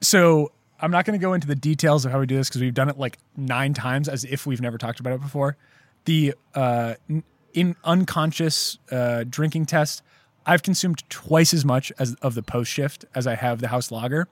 So 0.00 0.52
I'm 0.80 0.90
not 0.90 1.04
going 1.04 1.18
to 1.18 1.22
go 1.22 1.32
into 1.32 1.46
the 1.46 1.54
details 1.54 2.04
of 2.04 2.12
how 2.12 2.20
we 2.20 2.26
do 2.26 2.36
this 2.36 2.48
because 2.48 2.60
we've 2.60 2.74
done 2.74 2.88
it 2.88 2.98
like 2.98 3.18
nine 3.36 3.72
times 3.74 4.08
as 4.08 4.24
if 4.24 4.46
we've 4.46 4.60
never 4.60 4.78
talked 4.78 5.00
about 5.00 5.14
it 5.14 5.20
before. 5.22 5.56
The 6.04 6.34
uh, 6.54 6.94
n- 7.08 7.24
in 7.56 7.74
unconscious 7.82 8.78
uh, 8.92 9.24
drinking 9.28 9.66
test, 9.66 10.02
I've 10.44 10.62
consumed 10.62 11.02
twice 11.10 11.52
as 11.52 11.64
much 11.64 11.90
as 11.98 12.14
of 12.22 12.36
the 12.36 12.42
post 12.42 12.70
shift 12.70 13.04
as 13.14 13.26
I 13.26 13.34
have 13.34 13.60
the 13.60 13.68
house 13.68 13.90
lager. 13.90 14.28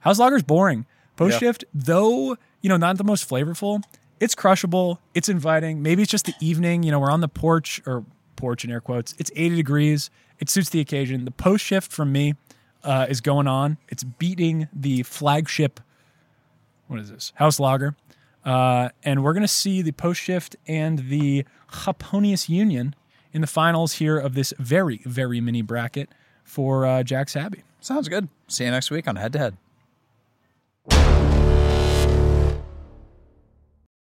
House 0.00 0.18
lager's 0.18 0.42
boring. 0.42 0.84
Post 1.16 1.38
shift, 1.38 1.64
though, 1.72 2.36
you 2.60 2.68
know, 2.68 2.76
not 2.76 2.98
the 2.98 3.04
most 3.04 3.30
flavorful. 3.30 3.82
It's 4.18 4.34
crushable. 4.34 5.00
It's 5.14 5.28
inviting. 5.28 5.80
Maybe 5.80 6.02
it's 6.02 6.10
just 6.10 6.26
the 6.26 6.34
evening. 6.40 6.82
You 6.82 6.90
know, 6.90 6.98
we're 6.98 7.10
on 7.10 7.20
the 7.20 7.28
porch 7.28 7.80
or 7.86 8.04
porch 8.36 8.64
in 8.64 8.70
air 8.70 8.80
quotes. 8.80 9.14
It's 9.18 9.30
80 9.36 9.56
degrees. 9.56 10.10
It 10.40 10.50
suits 10.50 10.70
the 10.70 10.80
occasion. 10.80 11.24
The 11.24 11.30
post 11.30 11.64
shift 11.64 11.92
from 11.92 12.10
me 12.10 12.34
uh, 12.82 13.06
is 13.08 13.20
going 13.20 13.46
on. 13.46 13.78
It's 13.88 14.02
beating 14.02 14.68
the 14.72 15.04
flagship. 15.04 15.80
What 16.88 16.98
is 16.98 17.10
this? 17.10 17.32
House 17.36 17.60
Lager. 17.60 17.94
Uh, 18.44 18.90
and 19.02 19.24
we're 19.24 19.32
going 19.32 19.42
to 19.42 19.48
see 19.48 19.82
the 19.82 19.92
post 19.92 20.20
shift 20.20 20.56
and 20.66 21.10
the 21.10 21.44
Hoponius 21.70 22.48
Union 22.48 22.94
in 23.32 23.40
the 23.40 23.46
finals 23.46 23.94
here 23.94 24.18
of 24.18 24.34
this 24.34 24.52
very, 24.58 25.00
very 25.04 25.40
mini 25.40 25.62
bracket 25.62 26.08
for 26.44 26.86
uh, 26.86 27.02
Jack's 27.02 27.36
Abby. 27.36 27.62
Sounds 27.80 28.08
good. 28.08 28.28
See 28.48 28.64
you 28.64 28.70
next 28.70 28.90
week 28.90 29.08
on 29.08 29.16
Head 29.16 29.32
to 29.32 29.38
Head. 29.38 31.33